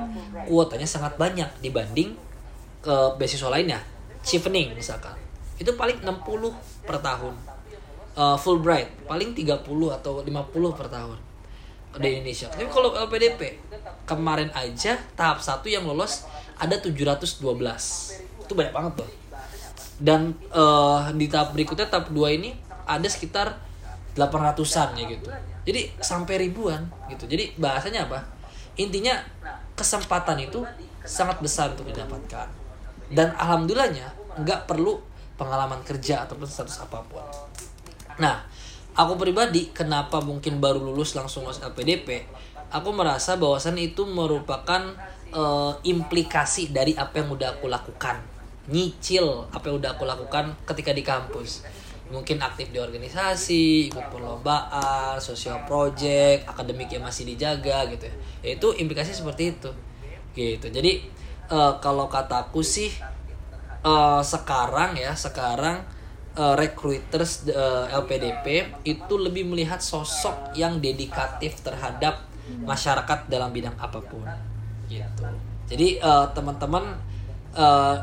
kuotanya 0.49 0.89
sangat 0.89 1.21
banyak 1.21 1.49
dibanding 1.61 2.17
ke 2.81 2.97
beasiswa 3.21 3.53
lainnya. 3.53 3.81
Chevening 4.25 4.73
misalkan. 4.73 5.15
Itu 5.61 5.77
paling 5.77 6.01
60 6.01 6.53
per 6.85 6.99
tahun. 7.01 7.35
Eh, 8.17 8.37
Fulbright 8.41 9.05
paling 9.05 9.37
30 9.37 9.63
atau 9.93 10.25
50 10.25 10.73
per 10.73 10.89
tahun 10.89 11.19
di 11.97 12.09
Indonesia. 12.13 12.49
Tapi 12.49 12.69
kalau 12.69 12.93
LPDP 12.93 13.61
kemarin 14.09 14.49
aja 14.53 14.97
tahap 15.17 15.41
satu 15.41 15.69
yang 15.69 15.85
lolos 15.85 16.25
ada 16.57 16.77
712. 16.81 17.41
Itu 18.45 18.53
banyak 18.57 18.73
banget 18.73 18.95
loh 19.05 19.26
dan 19.97 20.37
eh, 20.53 21.01
di 21.17 21.27
tahap 21.29 21.57
berikutnya 21.57 21.89
tahap 21.89 22.13
2 22.13 22.37
ini 22.37 22.53
ada 22.85 23.09
sekitar 23.09 23.57
800-an 24.17 24.97
ya 24.97 25.05
gitu. 25.09 25.29
Jadi 25.67 25.81
sampai 26.01 26.49
ribuan 26.49 26.89
gitu. 27.13 27.25
Jadi 27.29 27.57
bahasanya 27.57 28.09
apa? 28.09 28.25
Intinya 28.77 29.17
kesempatan 29.77 30.41
itu 30.41 30.65
sangat 31.05 31.41
besar 31.41 31.73
untuk 31.73 31.89
didapatkan. 31.89 32.49
Dan 33.09 33.33
alhamdulillahnya 33.37 34.41
nggak 34.41 34.69
perlu 34.69 35.01
pengalaman 35.37 35.81
kerja 35.85 36.25
ataupun 36.25 36.49
status 36.49 36.81
apa 36.81 37.05
pun. 37.05 37.25
Nah, 38.17 38.45
aku 38.97 39.21
pribadi 39.21 39.69
kenapa 39.73 40.21
mungkin 40.25 40.61
baru 40.61 40.81
lulus 40.81 41.13
langsung 41.17 41.45
masuk 41.45 41.73
LPDP? 41.73 42.25
Aku 42.73 42.93
merasa 42.93 43.37
bahwasan 43.37 43.77
itu 43.81 44.05
merupakan 44.05 44.97
eh, 45.33 45.73
implikasi 45.89 46.73
dari 46.73 46.93
apa 46.97 47.25
yang 47.25 47.33
udah 47.33 47.57
aku 47.57 47.69
lakukan 47.69 48.36
nyicil 48.67 49.47
apa 49.55 49.71
yang 49.71 49.79
udah 49.79 49.95
aku 49.95 50.05
lakukan 50.07 50.55
ketika 50.67 50.91
di 50.91 51.03
kampus. 51.07 51.63
Mungkin 52.07 52.39
aktif 52.39 52.71
di 52.71 52.79
organisasi 52.79 53.91
ikut 53.91 54.15
perlombaan 54.15 55.19
sosial 55.19 55.67
project 55.67 56.47
akademik 56.47 56.87
yang 56.91 57.03
masih 57.03 57.27
dijaga 57.27 57.87
gitu 57.91 58.07
ya. 58.07 58.15
Ya, 58.47 58.51
itu 58.59 58.69
implikasi 58.79 59.11
seperti 59.11 59.59
itu. 59.59 59.71
Gitu. 60.35 60.67
Jadi 60.71 60.93
eh, 61.51 61.73
kalau 61.83 62.07
kataku 62.07 62.63
sih 62.63 62.91
eh, 63.83 64.23
sekarang 64.23 64.95
ya 64.95 65.19
sekarang 65.19 65.83
eh, 66.39 66.55
recruiters 66.55 67.47
eh, 67.51 67.87
LPDP 67.91 68.79
itu 68.87 69.15
lebih 69.19 69.47
melihat 69.47 69.83
sosok 69.83 70.55
yang 70.55 70.79
dedikatif 70.79 71.59
terhadap 71.63 72.23
masyarakat 72.47 73.27
dalam 73.27 73.51
bidang 73.51 73.75
apa 73.79 73.99
pun. 73.99 74.23
Gitu. 74.87 75.27
Jadi 75.67 75.99
teman-teman 76.39 76.95
eh, 77.51 77.97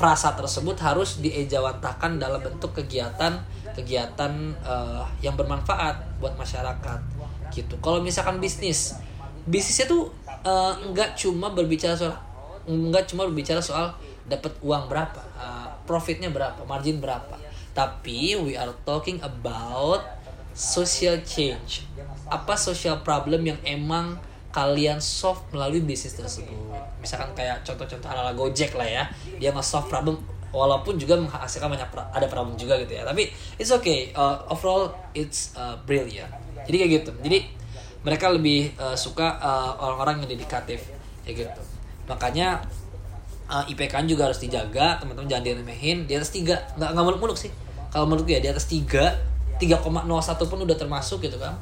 frasa 0.00 0.32
tersebut 0.32 0.80
harus 0.80 1.20
diejawantahkan 1.20 2.16
dalam 2.16 2.40
bentuk 2.40 2.72
kegiatan 2.72 3.36
kegiatan 3.76 4.32
eh, 4.64 5.04
yang 5.20 5.36
bermanfaat 5.36 6.16
buat 6.16 6.32
masyarakat 6.40 7.00
gitu. 7.52 7.76
Kalau 7.84 8.00
misalkan 8.00 8.40
bisnis 8.40 8.96
bisnisnya 9.44 9.92
tuh 9.92 10.08
eh, 10.24 10.72
nggak 10.88 11.20
cuma 11.20 11.52
berbicara 11.52 11.92
soal 11.92 12.16
nggak 12.64 13.12
cuma 13.12 13.28
berbicara 13.28 13.60
soal 13.60 13.92
dapat 14.24 14.56
uang 14.64 14.88
berapa 14.88 15.20
eh, 15.36 15.68
profitnya 15.84 16.32
berapa 16.32 16.64
margin 16.64 16.96
berapa. 17.04 17.36
Tapi 17.76 18.40
we 18.40 18.56
are 18.56 18.72
talking 18.88 19.20
about 19.20 20.00
social 20.56 21.20
change. 21.28 21.84
Apa 22.32 22.56
social 22.56 23.04
problem 23.04 23.44
yang 23.44 23.60
emang 23.68 24.16
kalian 24.50 24.98
solve 24.98 25.38
melalui 25.54 25.82
bisnis 25.82 26.18
tersebut. 26.18 26.54
Misalkan 26.98 27.30
kayak 27.38 27.62
contoh-contoh 27.62 28.10
ala 28.10 28.34
Gojek 28.34 28.74
lah 28.74 28.86
ya. 28.86 29.04
Dia 29.38 29.54
nge-solve 29.54 29.86
problem 29.86 30.18
walaupun 30.50 30.98
juga 30.98 31.14
menghasilkan 31.14 31.70
banyak 31.70 31.86
pra- 31.94 32.10
ada 32.10 32.26
problem 32.26 32.58
juga 32.58 32.74
gitu 32.82 32.98
ya. 32.98 33.06
Tapi 33.06 33.30
it's 33.56 33.70
okay. 33.70 34.10
Uh, 34.10 34.42
overall 34.50 34.90
it's 35.14 35.54
uh, 35.54 35.78
brilliant. 35.86 36.30
Jadi 36.66 36.76
kayak 36.82 36.92
gitu. 37.02 37.10
Jadi 37.22 37.38
mereka 38.02 38.26
lebih 38.34 38.74
uh, 38.74 38.98
suka 38.98 39.38
uh, 39.38 39.78
orang-orang 39.78 40.26
yang 40.26 40.34
dedikatif. 40.34 40.82
Kayak 41.22 41.46
gitu. 41.46 41.62
Makanya 42.10 42.58
uh, 43.46 43.62
IPK 43.70 44.02
juga 44.10 44.26
harus 44.26 44.42
dijaga. 44.42 44.98
Teman-teman 44.98 45.30
jangan 45.30 45.46
diremehin. 45.46 46.10
Di 46.10 46.18
atas 46.18 46.34
tiga. 46.34 46.58
Nggak 46.74 46.90
nggak 46.98 47.04
muluk-muluk 47.06 47.38
sih. 47.38 47.54
Kalau 47.94 48.10
menurut 48.10 48.26
gue 48.26 48.34
ya 48.34 48.42
di 48.42 48.50
atas 48.50 48.66
tiga 48.66 49.14
3,01 49.60 50.08
pun 50.48 50.58
udah 50.64 50.72
termasuk 50.78 51.20
gitu 51.20 51.36
kan 51.36 51.52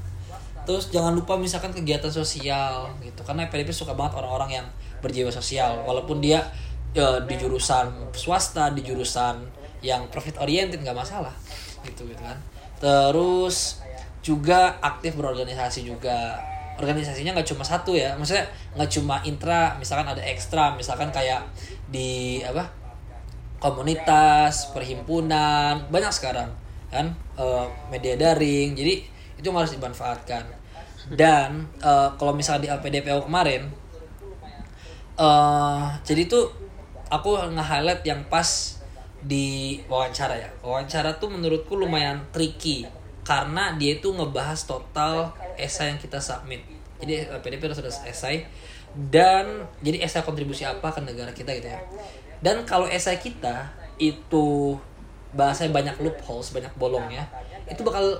terus 0.68 0.92
jangan 0.92 1.16
lupa 1.16 1.40
misalkan 1.40 1.72
kegiatan 1.72 2.12
sosial 2.12 2.92
gitu. 3.00 3.24
Karena 3.24 3.48
PDP 3.48 3.72
suka 3.72 3.96
banget 3.96 4.20
orang-orang 4.20 4.60
yang 4.60 4.66
berjiwa 5.00 5.32
sosial. 5.32 5.80
Walaupun 5.88 6.20
dia 6.20 6.44
ya, 6.92 7.24
di 7.24 7.34
jurusan 7.40 8.12
swasta 8.12 8.68
di 8.76 8.84
jurusan 8.84 9.48
yang 9.80 10.04
profit 10.12 10.36
oriented 10.36 10.84
nggak 10.84 10.92
masalah. 10.92 11.32
Gitu 11.80 12.04
gitu 12.04 12.20
kan. 12.20 12.36
Terus 12.76 13.80
juga 14.20 14.76
aktif 14.84 15.16
berorganisasi 15.16 15.88
juga. 15.88 16.36
Organisasinya 16.76 17.32
nggak 17.32 17.48
cuma 17.48 17.64
satu 17.64 17.96
ya. 17.96 18.12
Maksudnya 18.20 18.44
nggak 18.76 18.90
cuma 18.92 19.24
intra 19.24 19.72
misalkan 19.80 20.04
ada 20.12 20.20
ekstra. 20.20 20.76
Misalkan 20.76 21.08
kayak 21.08 21.48
di 21.88 22.44
apa 22.44 22.68
komunitas 23.56 24.68
perhimpunan. 24.76 25.88
Banyak 25.88 26.12
sekarang 26.12 26.52
kan? 26.92 27.16
Eh, 27.40 27.66
media 27.88 28.20
daring. 28.20 28.76
Jadi 28.76 29.16
itu 29.38 29.48
harus 29.54 29.72
dimanfaatkan. 29.72 30.44
Dan 31.08 31.64
eh, 31.80 32.08
kalau 32.20 32.36
misalnya 32.36 32.68
di 32.68 32.70
LPDPO 32.74 33.24
kemarin 33.24 33.62
eh 35.18 35.86
jadi 36.06 36.30
tuh 36.30 36.46
aku 37.10 37.34
nge-highlight 37.50 38.06
yang 38.06 38.22
pas 38.30 38.78
di 39.18 39.78
wawancara 39.90 40.38
ya. 40.38 40.50
Wawancara 40.62 41.18
tuh 41.18 41.32
menurutku 41.32 41.74
lumayan 41.74 42.22
tricky 42.30 42.86
karena 43.26 43.74
dia 43.74 43.98
itu 43.98 44.14
ngebahas 44.14 44.62
total 44.62 45.34
esai 45.58 45.90
yang 45.90 45.98
kita 45.98 46.22
submit. 46.22 46.62
Jadi 47.02 47.26
LPDP 47.34 47.66
harus 47.66 47.82
ada 47.82 47.90
esai. 48.06 48.46
Dan 48.94 49.66
jadi 49.82 50.06
esai 50.06 50.22
kontribusi 50.22 50.62
apa 50.62 50.94
ke 50.94 51.02
negara 51.02 51.34
kita 51.34 51.50
gitu 51.50 51.66
ya. 51.66 51.82
Dan 52.38 52.62
kalau 52.62 52.86
esai 52.86 53.18
kita 53.18 53.74
itu 53.98 54.78
bahasanya 55.34 55.74
banyak 55.74 55.96
loopholes 56.00 56.56
banyak 56.56 56.72
bolongnya 56.80 57.28
itu 57.68 57.84
bakal 57.84 58.16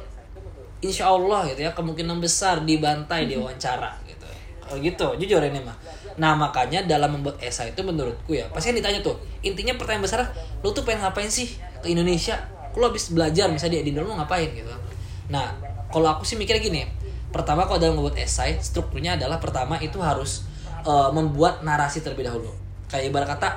insya 0.79 1.11
Allah 1.11 1.47
gitu 1.51 1.67
ya 1.67 1.75
kemungkinan 1.75 2.23
besar 2.23 2.63
dibantai 2.63 3.27
di 3.27 3.35
wawancara 3.35 3.99
gitu 4.07 4.27
kalau 4.69 4.79
gitu 4.85 5.07
jujur 5.25 5.41
ini 5.41 5.65
mah. 5.65 5.75
Nah 6.21 6.37
makanya 6.37 6.85
dalam 6.85 7.17
membuat 7.17 7.41
esai 7.41 7.73
itu 7.73 7.81
menurutku 7.81 8.37
ya 8.37 8.47
pasti 8.53 8.71
kan 8.71 8.77
ditanya 8.77 9.01
tuh 9.01 9.17
intinya 9.41 9.73
pertanyaan 9.81 10.05
besar 10.05 10.21
lu 10.61 10.71
tuh 10.77 10.85
pengen 10.85 11.09
ngapain 11.09 11.33
sih 11.33 11.57
ke 11.81 11.89
Indonesia? 11.89 12.37
Lu 12.77 12.85
habis 12.85 13.09
belajar 13.11 13.49
misalnya 13.49 13.81
di 13.81 13.91
Indo 13.91 14.05
lu 14.05 14.13
ngapain 14.13 14.53
gitu? 14.53 14.69
Nah 15.33 15.57
kalau 15.89 16.13
aku 16.15 16.29
sih 16.29 16.37
mikirnya 16.37 16.61
gini 16.61 16.85
pertama 17.33 17.65
kalau 17.65 17.81
dalam 17.81 17.97
membuat 17.97 18.21
esai 18.21 18.61
strukturnya 18.61 19.17
adalah 19.17 19.41
pertama 19.41 19.81
itu 19.81 19.99
harus 20.05 20.45
eh, 20.85 21.11
membuat 21.17 21.65
narasi 21.65 22.05
terlebih 22.05 22.29
dahulu. 22.29 22.53
Kayak 22.93 23.05
ibarat 23.09 23.29
kata 23.41 23.49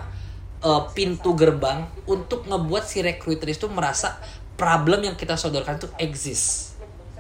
eh, 0.64 0.82
pintu 0.96 1.36
gerbang 1.36 1.92
untuk 2.08 2.48
ngebuat 2.48 2.88
si 2.88 3.04
recruiter 3.04 3.52
itu 3.52 3.68
merasa 3.68 4.16
problem 4.56 5.04
yang 5.04 5.20
kita 5.20 5.36
sodorkan 5.36 5.76
itu 5.76 5.92
exist 6.00 6.71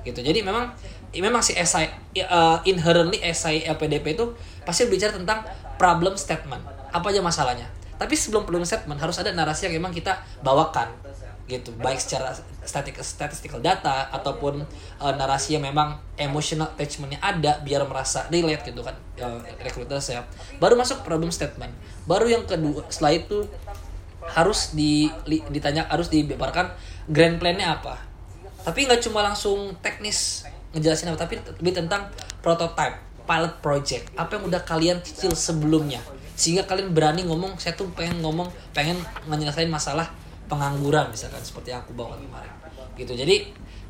gitu. 0.07 0.19
Jadi 0.21 0.41
memang 0.41 0.73
memang 1.13 1.43
si 1.43 1.53
SI 1.57 1.91
uh, 2.25 2.63
inherently 2.63 3.19
SI 3.33 3.67
LPDP 3.67 4.15
itu 4.15 4.31
pasti 4.63 4.87
berbicara 4.87 5.15
tentang 5.15 5.43
problem 5.75 6.15
statement. 6.15 6.63
Apa 6.91 7.11
aja 7.11 7.19
masalahnya? 7.19 7.67
Tapi 7.99 8.17
sebelum 8.17 8.49
problem 8.49 8.65
statement 8.65 8.97
harus 8.97 9.17
ada 9.21 9.29
narasi 9.29 9.69
yang 9.69 9.77
memang 9.77 9.93
kita 9.93 10.17
bawakan 10.41 10.89
gitu. 11.45 11.75
Baik 11.77 11.99
secara 11.99 12.31
static 12.63 12.95
statistical 13.03 13.59
data 13.59 14.07
ataupun 14.13 14.63
uh, 15.03 15.13
narasi 15.13 15.59
yang 15.59 15.67
memang 15.67 15.99
emotional 16.15 16.71
attachmentnya 16.71 17.19
ada 17.19 17.59
biar 17.59 17.83
merasa 17.83 18.25
relate 18.31 18.71
gitu 18.71 18.81
kan 18.85 18.95
uh, 19.19 19.41
recruiter 19.59 19.99
saya 19.99 20.23
baru 20.57 20.79
masuk 20.79 21.03
problem 21.03 21.29
statement. 21.29 21.75
Baru 22.07 22.31
yang 22.31 22.47
kedua 22.47 22.87
setelah 22.87 23.19
itu 23.19 23.45
harus 24.31 24.71
di, 24.77 25.09
ditanya 25.27 25.89
harus 25.89 26.07
dibebarkan 26.07 26.71
grand 27.09 27.41
plan-nya 27.41 27.81
apa 27.81 28.10
tapi 28.61 28.85
nggak 28.85 29.01
cuma 29.01 29.25
langsung 29.25 29.73
teknis 29.81 30.45
ngejelasin 30.71 31.11
apa 31.11 31.27
tapi 31.27 31.41
lebih 31.59 31.73
tentang 31.83 32.07
prototype 32.39 33.11
pilot 33.25 33.53
project. 33.63 34.03
Apa 34.17 34.37
yang 34.39 34.43
udah 34.49 34.61
kalian 34.65 34.97
cicil 34.99 35.31
sebelumnya? 35.37 36.01
Sehingga 36.35 36.65
kalian 36.65 36.91
berani 36.91 37.23
ngomong 37.23 37.55
saya 37.61 37.77
tuh 37.77 37.87
pengen 37.93 38.19
ngomong 38.19 38.49
pengen 38.75 38.97
menyelesaikan 39.29 39.71
masalah 39.71 40.09
pengangguran 40.51 41.07
misalkan 41.07 41.39
seperti 41.39 41.71
yang 41.71 41.85
aku 41.85 41.95
bawa 41.95 42.17
kemarin. 42.17 42.53
Gitu. 42.97 43.13
Jadi 43.15 43.35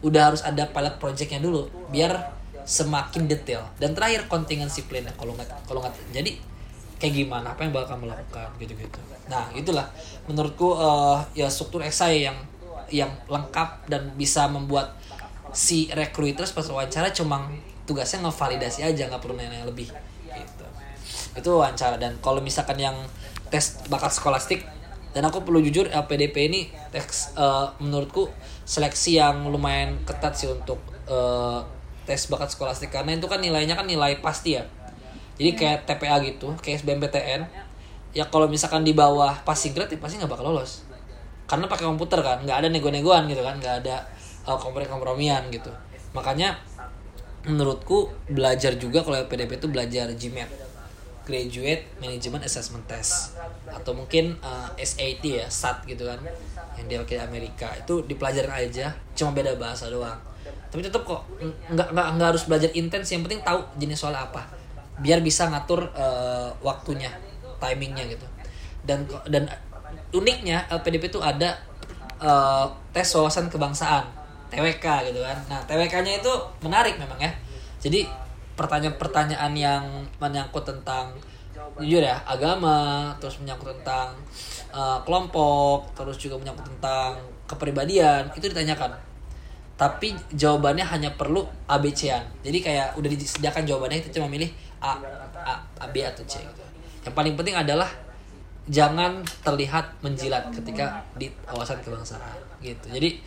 udah 0.06 0.34
harus 0.34 0.42
ada 0.46 0.70
pilot 0.70 0.98
projectnya 1.02 1.42
dulu 1.42 1.70
biar 1.90 2.38
semakin 2.68 3.26
detail. 3.26 3.66
Dan 3.82 3.98
terakhir 3.98 4.30
contingency 4.30 4.86
plan 4.86 5.08
kalau 5.18 5.34
nggak 5.34 5.50
kalau 5.66 5.82
nggak 5.82 5.96
jadi 6.14 6.38
kayak 7.02 7.14
gimana 7.26 7.58
apa 7.58 7.66
yang 7.66 7.74
bakal 7.74 7.98
kamu 7.98 8.14
lakukan 8.14 8.50
gitu-gitu. 8.62 9.00
Nah 9.26 9.50
itulah 9.58 9.90
menurutku 10.30 10.78
eh, 10.78 11.18
ya 11.42 11.48
struktur 11.50 11.82
esai 11.82 12.30
yang 12.30 12.38
yang 12.92 13.12
lengkap 13.32 13.88
dan 13.88 14.12
bisa 14.20 14.46
membuat 14.52 14.96
si 15.52 15.92
recruiter 15.92 16.48
pas 16.48 16.64
wawancara 16.64 17.12
cuma 17.12 17.52
tugasnya 17.84 18.24
ngevalidasi 18.28 18.88
aja 18.88 19.08
nggak 19.12 19.20
perlu 19.20 19.36
nanya 19.36 19.68
lebih 19.68 19.92
gitu. 20.32 20.66
Itu 21.36 21.60
wawancara. 21.60 22.00
Dan 22.00 22.20
kalau 22.24 22.40
misalkan 22.40 22.80
yang 22.80 22.96
tes 23.52 23.84
bakat 23.92 24.16
skolastik 24.16 24.64
dan 25.12 25.28
aku 25.28 25.44
perlu 25.44 25.60
jujur 25.60 25.92
LPDP 25.92 26.36
ini 26.48 26.62
tes 26.92 27.36
eh, 27.36 27.68
menurutku 27.84 28.32
seleksi 28.64 29.20
yang 29.20 29.48
lumayan 29.52 30.00
ketat 30.08 30.36
sih 30.40 30.48
untuk 30.48 30.80
eh, 31.08 31.60
tes 32.08 32.22
bakat 32.32 32.52
skolastik. 32.52 32.92
Karena 32.92 33.16
itu 33.16 33.28
kan 33.28 33.44
nilainya 33.44 33.76
kan 33.76 33.88
nilai 33.88 34.20
pasti 34.24 34.56
ya. 34.56 34.64
Jadi 35.36 35.58
kayak 35.58 35.90
TPA 35.90 36.22
gitu 36.24 36.54
kayak 36.62 36.86
SBMPTN 36.86 37.72
ya 38.12 38.28
kalau 38.28 38.48
misalkan 38.52 38.84
di 38.84 38.92
bawah 38.92 39.40
passing 39.48 39.72
grade 39.72 39.96
ya 39.96 40.00
pasti 40.00 40.20
nggak 40.20 40.32
bakal 40.32 40.52
lolos 40.52 40.84
karena 41.52 41.68
pakai 41.68 41.84
komputer 41.84 42.24
kan 42.24 42.40
nggak 42.48 42.64
ada 42.64 42.68
nego-negoan 42.72 43.28
gitu 43.28 43.44
kan 43.44 43.60
nggak 43.60 43.84
ada 43.84 44.08
uh, 44.48 44.56
kompromi-kompromian 44.56 45.52
gitu. 45.52 45.68
Makanya 46.16 46.56
menurutku 47.44 48.08
belajar 48.32 48.80
juga 48.80 49.04
kalau 49.04 49.20
LPDP 49.28 49.60
itu 49.60 49.68
belajar 49.68 50.08
GMAT 50.16 50.48
Graduate 51.28 52.00
Management 52.00 52.48
Assessment 52.48 52.88
Test. 52.88 53.36
Atau 53.68 53.92
mungkin 53.92 54.40
uh, 54.40 54.72
SAT 54.80 55.24
ya 55.28 55.48
SAT 55.52 55.92
gitu 55.92 56.08
kan 56.08 56.24
yang 56.80 56.88
dia 56.88 56.98
pakai 57.04 57.20
di 57.20 57.24
Amerika. 57.28 57.68
Itu 57.76 58.08
dipelajarin 58.08 58.56
aja 58.56 58.96
cuma 59.12 59.36
beda 59.36 59.60
bahasa 59.60 59.92
doang. 59.92 60.16
Tapi 60.72 60.80
tetap 60.80 61.04
kok 61.04 61.28
ng- 61.44 61.76
nggak 61.76 61.92
nggak 61.92 62.08
nggak 62.16 62.28
harus 62.32 62.48
belajar 62.48 62.72
intens 62.72 63.12
yang 63.12 63.28
penting 63.28 63.44
tahu 63.44 63.60
jenis 63.76 64.00
soal 64.00 64.16
apa. 64.16 64.48
Biar 65.04 65.20
bisa 65.20 65.52
ngatur 65.52 65.92
uh, 66.00 66.48
waktunya 66.64 67.12
timingnya 67.60 68.08
gitu. 68.08 68.24
Dan 68.88 69.04
dan 69.28 69.52
uniknya 70.12 70.68
LPDP 70.68 71.12
itu 71.12 71.20
ada 71.24 71.56
uh, 72.20 72.68
tes 72.92 73.08
wawasan 73.16 73.48
kebangsaan 73.48 74.06
TWK 74.52 74.86
gitu 75.12 75.20
kan. 75.24 75.38
Nah 75.48 75.60
TWK-nya 75.64 76.20
itu 76.20 76.34
menarik 76.62 77.00
memang 77.00 77.18
ya. 77.18 77.32
Jadi 77.80 78.06
pertanyaan-pertanyaan 78.60 79.54
yang 79.56 79.84
menyangkut 80.20 80.68
tentang 80.68 81.16
jujur 81.80 82.04
ya 82.04 82.20
agama 82.28 83.10
terus 83.18 83.40
menyangkut 83.40 83.72
tentang 83.80 84.12
uh, 84.76 85.00
kelompok 85.08 85.96
terus 85.96 86.20
juga 86.20 86.36
menyangkut 86.38 86.68
tentang 86.78 87.16
kepribadian 87.48 88.28
itu 88.36 88.52
ditanyakan. 88.52 88.92
Tapi 89.80 90.14
jawabannya 90.36 90.86
hanya 90.86 91.10
perlu 91.18 91.42
ABC-an 91.66 92.22
jadi 92.46 92.58
kayak 92.62 92.88
udah 93.02 93.10
disediakan 93.10 93.66
jawabannya 93.66 94.04
itu 94.06 94.20
cuma 94.20 94.30
milih 94.30 94.52
A, 94.78 95.00
A, 95.42 95.58
A 95.82 95.88
B 95.90 96.06
atau 96.06 96.22
C 96.28 96.44
gitu. 96.44 96.64
Yang 97.02 97.16
paling 97.18 97.34
penting 97.34 97.58
adalah 97.58 97.90
jangan 98.72 99.20
terlihat 99.44 100.00
menjilat 100.00 100.48
ketika 100.56 101.04
di 101.20 101.28
wawasan 101.44 101.84
kebangsaan 101.84 102.40
gitu. 102.64 102.88
Jadi 102.88 103.20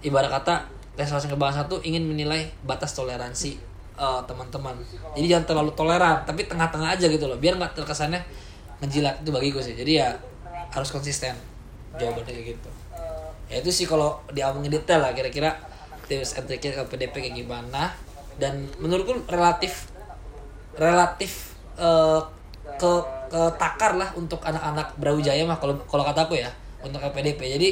ibarat 0.00 0.32
kata 0.32 0.64
tes 0.96 1.12
wawasan 1.12 1.28
kebangsaan 1.36 1.68
tuh 1.68 1.84
ingin 1.84 2.00
menilai 2.08 2.48
batas 2.64 2.96
toleransi 2.96 3.60
eh, 4.00 4.20
teman-teman. 4.24 4.72
Jadi 5.12 5.26
jangan 5.28 5.44
terlalu 5.44 5.70
toleran 5.76 6.24
tapi 6.24 6.48
tengah-tengah 6.48 6.96
aja 6.96 7.06
gitu 7.12 7.28
loh 7.28 7.36
biar 7.36 7.60
nggak 7.60 7.76
terkesannya 7.76 8.24
ngejilat 8.80 9.20
itu 9.20 9.30
bagiku 9.30 9.60
sih. 9.60 9.76
Jadi 9.76 10.00
ya 10.00 10.16
harus 10.72 10.88
konsisten 10.88 11.36
jawabannya 12.00 12.32
kayak 12.32 12.56
gitu. 12.56 12.70
Ya 13.52 13.60
itu 13.60 13.70
sih 13.70 13.84
kalau 13.84 14.16
diomongin 14.32 14.72
detail 14.80 15.04
lah 15.04 15.12
kira-kira 15.12 15.54
tips 16.08 16.40
and 16.40 16.48
ke 16.48 16.72
PDP 16.88 17.14
kayak 17.28 17.36
gimana. 17.36 17.92
Dan 18.40 18.68
menurutku 18.80 19.28
relatif 19.28 19.92
relatif 20.80 21.52
eh, 21.76 22.20
ke 22.80 22.92
ke 23.26 23.42
takar 23.58 23.98
lah 23.98 24.10
untuk 24.14 24.40
anak-anak 24.42 24.96
Brawijaya 24.98 25.42
mah 25.44 25.58
kalau 25.58 25.74
kalau 25.86 26.04
kataku 26.06 26.38
ya 26.38 26.50
untuk 26.82 27.02
LPDP 27.02 27.58
jadi 27.58 27.68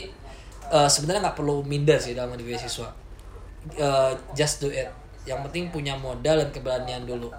eh, 0.71 0.89
sebenarnya 0.91 1.31
nggak 1.31 1.37
perlu 1.39 1.63
minder 1.63 1.99
sih 1.99 2.13
dalam 2.13 2.35
menjadi 2.35 2.59
beasiswa 2.59 2.89
Eh, 3.65 4.13
just 4.37 4.61
do 4.61 4.69
it. 4.69 4.93
Yang 5.25 5.41
penting 5.49 5.73
punya 5.73 5.97
modal 5.97 6.37
dan 6.37 6.53
keberanian 6.53 7.09
dulu. 7.09 7.33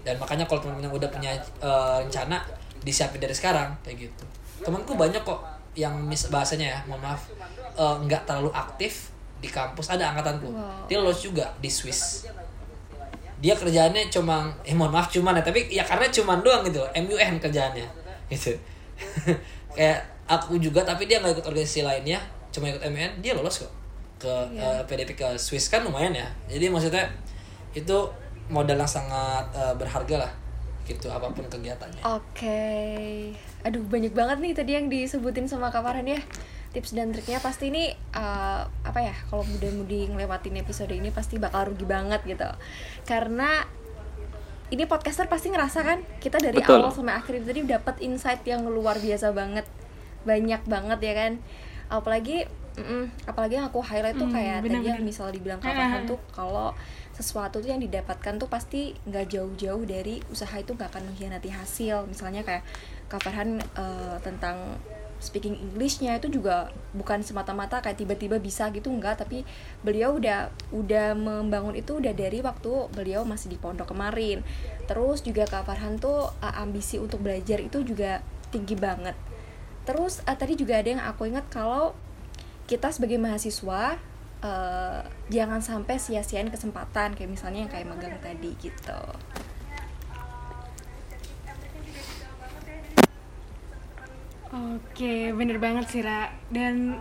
Dan 0.00 0.16
makanya 0.16 0.48
kalau 0.48 0.64
teman-teman 0.64 0.88
yang 0.88 0.96
udah 0.96 1.10
punya 1.12 1.30
eh, 1.36 1.96
rencana 2.00 2.40
disiapin 2.80 3.20
dari 3.20 3.36
sekarang 3.36 3.76
kayak 3.84 4.08
gitu. 4.08 4.24
Temanku 4.64 4.96
banyak 4.96 5.20
kok 5.20 5.44
yang 5.76 5.92
mis 6.00 6.32
bahasanya 6.32 6.66
ya 6.72 6.78
mohon 6.88 7.04
maaf 7.04 7.28
nggak 7.76 8.24
terlalu 8.24 8.48
aktif 8.56 9.12
di 9.36 9.52
kampus. 9.52 9.92
Ada 9.92 10.16
angkatanku. 10.16 10.48
Wow. 10.48 10.88
dia 10.88 10.96
lulus 10.96 11.20
juga 11.20 11.52
di 11.60 11.68
Swiss 11.68 12.24
dia 13.36 13.52
kerjaannya 13.52 14.08
cuma 14.08 14.48
eh 14.64 14.72
mohon 14.72 14.92
maaf 14.92 15.12
cuman 15.12 15.36
ya 15.36 15.42
tapi 15.44 15.68
ya 15.68 15.84
karena 15.84 16.08
cuman 16.08 16.40
doang 16.40 16.64
gitu 16.64 16.80
MUN 16.96 17.36
kerjaannya 17.36 17.86
gitu. 18.32 18.56
Kayak 19.76 20.00
aku 20.24 20.56
juga 20.56 20.80
tapi 20.82 21.04
dia 21.04 21.20
nggak 21.20 21.36
ikut 21.36 21.46
organisasi 21.46 21.84
lainnya 21.84 22.16
cuma 22.48 22.72
ikut 22.72 22.80
MUN 22.88 23.20
dia 23.20 23.36
lolos 23.36 23.60
kok 23.60 23.72
ke 24.16 24.32
eh, 24.56 24.80
PDP 24.88 25.12
ke 25.12 25.28
Swiss 25.36 25.68
kan 25.68 25.84
lumayan 25.84 26.16
ya. 26.16 26.26
Jadi 26.48 26.72
maksudnya 26.72 27.04
itu 27.76 27.96
modal 28.48 28.80
yang 28.80 28.88
sangat 28.88 29.44
eh, 29.52 29.74
berharga 29.76 30.24
lah 30.24 30.32
gitu 30.86 31.10
apa 31.10 31.28
pun 31.34 31.42
kegiatannya. 31.50 32.00
Oke, 32.06 33.34
aduh 33.66 33.82
banyak 33.90 34.14
banget 34.14 34.38
nih 34.38 34.52
tadi 34.54 34.72
yang 34.78 34.86
disebutin 34.86 35.50
sama 35.50 35.68
Kak 35.68 35.82
Farhan 35.82 36.06
ya 36.06 36.20
tips 36.76 36.92
dan 36.92 37.08
triknya 37.08 37.40
pasti 37.40 37.72
ini 37.72 37.88
eh, 37.96 38.62
apa 38.68 39.00
ya 39.00 39.16
kalau 39.32 39.48
mudah-mudi 39.48 40.12
ngelewatin 40.12 40.60
episode 40.60 40.92
ini 40.92 41.08
pasti 41.08 41.40
bakal 41.40 41.72
rugi 41.72 41.88
banget 41.88 42.20
gitu. 42.28 42.44
Karena 43.08 43.64
ini 44.68 44.84
podcaster 44.84 45.24
pasti 45.24 45.48
ngerasa 45.48 45.80
kan 45.80 45.98
kita 46.20 46.36
dari 46.36 46.60
Betul. 46.60 46.84
awal 46.84 46.92
sampai 46.92 47.16
akhir 47.16 47.40
itu 47.40 47.46
tadi 47.48 47.60
dapat 47.64 47.96
insight 48.04 48.44
yang 48.44 48.68
luar 48.68 49.00
biasa 49.00 49.32
banget. 49.32 49.64
Banyak 50.28 50.68
banget 50.68 50.98
ya 51.00 51.14
kan. 51.16 51.32
Apalagi 51.88 52.44
mm, 52.76 53.30
apalagi 53.30 53.56
yang 53.56 53.72
aku 53.72 53.80
highlight 53.80 54.20
tuh 54.20 54.28
kayak 54.28 54.60
tadi 54.60 54.84
yang 54.84 55.00
misal 55.00 55.32
dibilang 55.32 55.62
Kak 55.64 55.72
Farhan 55.72 56.04
tuh 56.04 56.20
kalau 56.34 56.76
sesuatu 57.16 57.64
tuh 57.64 57.72
yang 57.72 57.80
didapatkan 57.80 58.36
tuh 58.36 58.52
pasti 58.52 58.92
nggak 59.08 59.32
jauh-jauh 59.32 59.88
dari 59.88 60.20
usaha 60.28 60.52
itu 60.60 60.76
nggak 60.76 60.92
akan 60.92 61.08
mengkhianati 61.08 61.48
hasil. 61.48 62.04
Misalnya 62.04 62.44
kayak 62.44 62.66
Kak 63.08 63.24
Farhan 63.24 63.62
eh, 63.62 64.16
tentang 64.20 64.76
speaking 65.18 65.56
Englishnya 65.56 66.16
itu 66.16 66.28
juga 66.28 66.70
bukan 66.92 67.24
semata-mata 67.24 67.80
kayak 67.80 67.98
tiba-tiba 68.00 68.36
bisa 68.40 68.68
gitu 68.72 68.92
enggak. 68.92 69.20
Tapi 69.20 69.42
beliau 69.80 70.16
udah 70.16 70.52
udah 70.72 71.16
membangun 71.16 71.76
itu 71.76 71.98
udah 71.98 72.12
dari 72.12 72.40
waktu 72.44 72.92
beliau 72.92 73.24
masih 73.24 73.52
di 73.52 73.58
pondok 73.58 73.92
kemarin. 73.92 74.44
Terus 74.86 75.24
juga 75.24 75.48
Kak 75.48 75.66
Farhan 75.66 75.96
tuh 75.98 76.30
ambisi 76.40 77.00
untuk 77.00 77.24
belajar 77.24 77.58
itu 77.58 77.82
juga 77.82 78.20
tinggi 78.52 78.76
banget. 78.78 79.16
Terus 79.86 80.22
tadi 80.22 80.58
juga 80.58 80.82
ada 80.82 80.88
yang 80.88 81.02
aku 81.02 81.30
ingat 81.30 81.46
kalau 81.46 81.94
kita 82.66 82.90
sebagai 82.90 83.22
mahasiswa 83.22 83.94
eh, 84.42 85.00
jangan 85.30 85.62
sampai 85.62 85.96
sia-siain 86.02 86.50
kesempatan 86.50 87.14
kayak 87.14 87.30
misalnya 87.30 87.66
yang 87.66 87.70
kayak 87.70 87.86
magang 87.86 88.18
tadi 88.18 88.52
gitu. 88.58 89.00
Oke, 94.56 95.36
bener 95.36 95.60
banget 95.60 95.86
sih 95.92 96.00
Ra. 96.00 96.32
Dan 96.48 96.96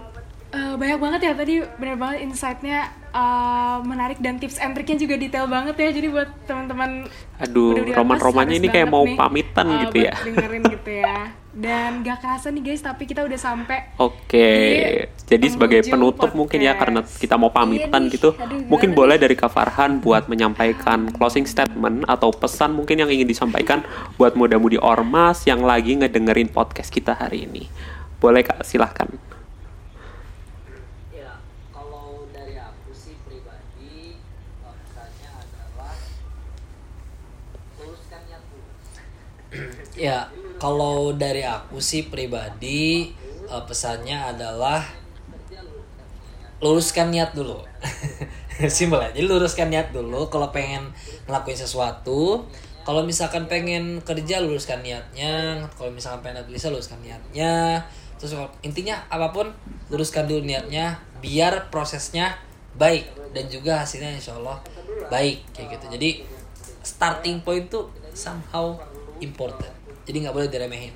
eh, 0.52 0.76
banyak 0.76 1.00
banget 1.00 1.20
ya 1.32 1.34
tadi 1.34 1.64
bener 1.80 1.96
banget 1.96 2.28
insight-nya 2.28 2.92
uh, 3.16 3.80
menarik 3.88 4.20
dan 4.20 4.36
tips 4.36 4.60
and 4.60 4.76
triknya 4.76 5.08
juga 5.08 5.16
detail 5.16 5.48
banget 5.48 5.80
ya. 5.80 5.90
Jadi 5.96 6.08
buat 6.12 6.30
teman-teman 6.44 7.08
Aduh, 7.40 7.80
roman-romannya 7.96 8.60
ini 8.60 8.68
kayak 8.68 8.92
mau 8.92 9.08
nih, 9.08 9.16
pamitan 9.16 9.68
uh, 9.72 9.80
gitu 9.88 9.98
ya. 10.04 10.14
Dengerin 10.20 10.64
gitu 10.68 10.92
ya. 10.92 11.32
Dan 11.56 12.04
gak 12.04 12.20
kerasa 12.20 12.52
nih 12.52 12.68
guys, 12.68 12.84
tapi 12.84 13.08
kita 13.08 13.24
udah 13.24 13.40
sampai 13.40 13.96
Oke, 13.96 14.52
jadi 15.24 15.48
sebagai 15.48 15.88
penutup 15.88 16.36
mungkin 16.36 16.60
ya 16.60 16.76
podcast. 16.76 16.82
karena 16.84 17.00
kita 17.08 17.36
mau 17.40 17.48
pamitan 17.48 18.12
Iya 18.12 18.12
gitu, 18.12 18.30
aduh, 18.36 18.68
mungkin 18.68 18.92
boleh 18.92 19.16
dari 19.16 19.40
Kak 19.40 19.56
Farhan 19.56 20.04
buat 20.04 20.28
menyampaikan 20.28 21.08
closing 21.16 21.48
statement 21.48 22.04
atau 22.12 22.36
pesan 22.36 22.76
mungkin 22.76 23.00
yang 23.00 23.08
ingin 23.08 23.24
disampaikan 23.24 23.88
buat 24.20 24.36
muda-mudi 24.36 24.76
ormas 24.84 25.48
yang 25.48 25.64
lagi 25.64 25.96
ngedengerin 25.96 26.52
podcast 26.52 26.92
kita 26.92 27.16
hari 27.16 27.48
ini. 27.48 27.72
Boleh 28.20 28.44
Kak, 28.44 28.60
silahkan. 28.68 29.08
Ya, 31.16 31.40
kalau 31.72 32.28
dari 32.36 32.60
aku 32.60 32.92
sih 32.92 33.16
pribadi 33.24 34.20
eh, 34.20 34.76
pesannya 34.84 35.32
adalah 35.32 35.96
luruskan 37.80 38.20
niat 38.28 38.44
dulu. 38.44 38.68
Ya, 39.96 40.28
kalau 40.62 41.16
dari 41.16 41.44
aku 41.44 41.84
sih 41.84 42.08
pribadi 42.08 43.12
eh, 43.48 43.64
pesannya 43.68 44.36
adalah 44.36 44.84
luruskan 46.64 47.12
niat 47.12 47.36
dulu. 47.36 47.60
Simpel. 48.72 49.04
Jadi 49.12 49.28
luruskan 49.28 49.68
niat 49.68 49.92
dulu 49.92 50.32
kalau 50.32 50.50
pengen 50.56 50.92
ngelakuin 51.28 51.60
sesuatu. 51.60 52.48
Kalau 52.86 53.02
misalkan 53.02 53.50
pengen 53.50 53.98
kerja 54.06 54.46
luruskan 54.46 54.86
niatnya, 54.86 55.66
kalau 55.74 55.90
misalkan 55.90 56.22
pengen 56.22 56.46
tulisan 56.46 56.70
luruskan 56.70 57.02
niatnya. 57.02 57.82
Terus 58.22 58.38
intinya 58.62 59.02
apa 59.10 59.34
pun 59.34 59.52
luruskan 59.90 60.30
dulu 60.30 60.46
niatnya 60.46 61.02
biar 61.20 61.74
prosesnya 61.74 62.38
baik 62.78 63.10
dan 63.34 63.50
juga 63.50 63.82
hasilnya 63.84 64.16
insya 64.16 64.38
Allah 64.38 64.62
baik 65.10 65.44
kayak 65.52 65.76
gitu. 65.76 65.86
Jadi 65.98 66.10
starting 66.86 67.42
point 67.42 67.68
tuh 67.68 67.90
somehow 68.14 68.78
important. 69.20 69.85
Jadi 70.06 70.18
nggak 70.26 70.36
boleh 70.38 70.50
diremehin. 70.50 70.94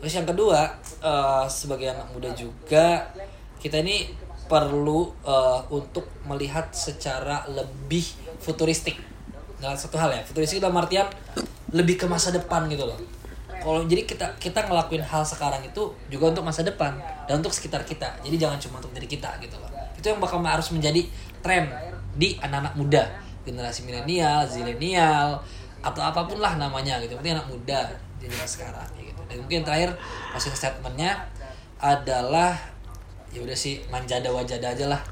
Terus 0.00 0.12
yang 0.16 0.26
kedua 0.26 0.80
eh, 1.00 1.46
sebagai 1.46 1.92
anak 1.92 2.10
muda 2.10 2.30
juga 2.34 3.08
kita 3.60 3.80
ini 3.84 4.10
perlu 4.50 5.12
eh, 5.22 5.60
untuk 5.70 6.10
melihat 6.26 6.72
secara 6.74 7.46
lebih 7.46 8.02
futuristik. 8.42 8.98
Dalam 9.60 9.76
satu 9.76 10.00
hal 10.00 10.10
ya 10.16 10.22
futuristik 10.24 10.58
dalam 10.58 10.80
artian 10.80 11.06
lebih 11.70 12.00
ke 12.00 12.06
masa 12.08 12.34
depan 12.34 12.66
gitu 12.72 12.88
loh. 12.88 12.98
Kalau 13.60 13.84
jadi 13.84 14.08
kita 14.08 14.40
kita 14.40 14.64
ngelakuin 14.64 15.04
hal 15.04 15.20
sekarang 15.20 15.60
itu 15.60 15.92
juga 16.08 16.32
untuk 16.32 16.48
masa 16.48 16.64
depan 16.64 16.96
dan 17.28 17.44
untuk 17.44 17.52
sekitar 17.52 17.84
kita. 17.84 18.08
Jadi 18.24 18.40
jangan 18.40 18.56
cuma 18.56 18.80
untuk 18.80 18.96
diri 18.96 19.04
kita 19.04 19.36
gitu 19.44 19.60
loh. 19.60 19.68
Itu 20.00 20.16
yang 20.16 20.18
bakal 20.18 20.40
harus 20.40 20.72
menjadi 20.72 21.04
tren 21.44 21.68
di 22.16 22.40
anak-anak 22.40 22.74
muda. 22.80 23.04
Generasi 23.44 23.84
milenial 23.84 24.48
zilenial 24.48 25.44
atau 25.84 26.00
apa 26.00 26.24
pun 26.24 26.40
lah 26.40 26.56
namanya 26.56 26.96
gitu. 27.04 27.20
Berarti 27.20 27.36
anak 27.36 27.48
muda 27.52 27.80
zaman 28.28 28.48
sekarang 28.48 28.88
kayak 28.92 29.06
gitu 29.14 29.20
dan 29.30 29.36
mungkin 29.40 29.60
terakhir 29.64 29.90
closing 30.34 30.56
statementnya 30.56 31.24
adalah 31.80 32.52
ya 33.30 33.40
udah 33.40 33.56
sih 33.56 33.80
manjada 33.88 34.28
wajada 34.28 34.74
aja 34.74 34.86
lah 34.90 35.02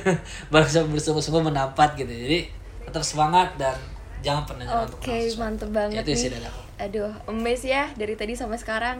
bersama 0.52 0.96
bersungguh-sungguh 0.96 1.44
menampat 1.52 1.94
gitu 2.00 2.08
jadi 2.10 2.48
tetap 2.88 3.04
semangat 3.04 3.54
dan 3.60 3.76
jangan 4.24 4.42
pernah 4.48 4.64
Oke, 4.88 5.30
sesuatu. 5.30 5.42
mantep 5.42 5.70
banget 5.70 6.02
itu 6.02 6.12
sih 6.16 6.28
nih. 6.32 6.40
dari 6.40 6.46
aku. 6.50 6.60
Aduh, 6.76 7.12
emes 7.30 7.62
ya 7.62 7.84
dari 7.94 8.14
tadi 8.18 8.34
sampai 8.34 8.58
sekarang. 8.58 8.96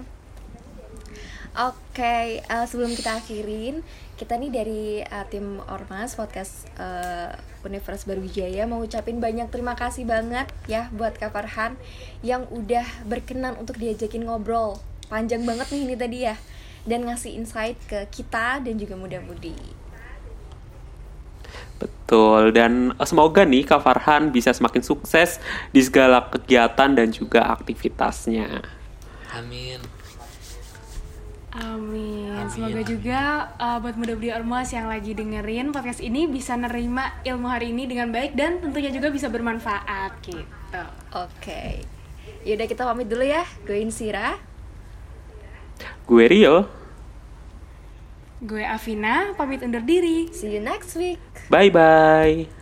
Oke, 1.56 2.44
eh, 2.44 2.64
sebelum 2.68 2.92
kita 2.92 3.16
akhirin, 3.16 3.80
kita 4.20 4.36
nih 4.36 4.52
dari 4.52 5.00
eh, 5.00 5.26
tim 5.32 5.56
Ormas 5.72 6.12
podcast 6.12 6.68
eh, 6.76 7.32
Universitas 7.64 8.04
Barujaya 8.04 8.68
mau 8.68 8.84
ucapin 8.84 9.16
banyak 9.24 9.48
terima 9.48 9.72
kasih 9.72 10.04
banget 10.04 10.52
ya 10.68 10.92
buat 10.92 11.16
Kak 11.16 11.32
Farhan 11.32 11.80
yang 12.20 12.44
udah 12.52 12.84
berkenan 13.08 13.56
untuk 13.56 13.80
diajakin 13.80 14.28
ngobrol. 14.28 14.76
Panjang 15.08 15.48
banget 15.48 15.72
nih 15.72 15.80
ini 15.88 15.94
tadi 15.96 16.18
ya. 16.28 16.36
Dan 16.84 17.08
ngasih 17.08 17.32
insight 17.32 17.80
ke 17.88 18.04
kita 18.12 18.60
dan 18.60 18.76
juga 18.76 18.92
muda-mudi. 19.00 19.56
Betul, 21.80 22.52
dan 22.52 22.92
semoga 23.00 23.48
nih 23.48 23.64
Kak 23.64 23.80
Farhan 23.80 24.28
bisa 24.28 24.52
semakin 24.52 24.84
sukses 24.84 25.40
di 25.72 25.80
segala 25.80 26.20
kegiatan 26.28 26.92
dan 26.92 27.08
juga 27.08 27.48
aktivitasnya. 27.48 28.60
amin 29.32 29.96
Amin. 31.56 32.36
Amin, 32.36 32.48
Semoga 32.52 32.80
juga 32.84 33.20
uh, 33.56 33.78
buat 33.80 33.96
muda-mudi 33.96 34.28
ormas 34.32 34.68
yang 34.72 34.92
lagi 34.92 35.16
dengerin 35.16 35.72
podcast 35.72 36.04
ini 36.04 36.28
bisa 36.28 36.52
nerima 36.54 37.16
ilmu 37.24 37.48
hari 37.48 37.72
ini 37.72 37.88
dengan 37.88 38.12
baik 38.12 38.36
dan 38.36 38.60
tentunya 38.60 38.92
juga 38.92 39.08
bisa 39.08 39.32
bermanfaat 39.32 40.20
gitu. 40.20 40.82
Oke. 41.16 41.80
Yaudah 42.44 42.66
kita 42.68 42.84
pamit 42.84 43.08
dulu 43.08 43.24
ya. 43.24 43.42
Gue 43.64 43.80
Insira. 43.80 44.36
Gue 46.06 46.30
Rio, 46.30 46.70
Gue 48.36 48.68
Afina, 48.68 49.32
pamit 49.32 49.64
undur 49.64 49.80
diri. 49.80 50.28
See 50.28 50.52
you 50.52 50.60
next 50.60 50.92
week. 50.94 51.18
bye-bye. 51.48 52.52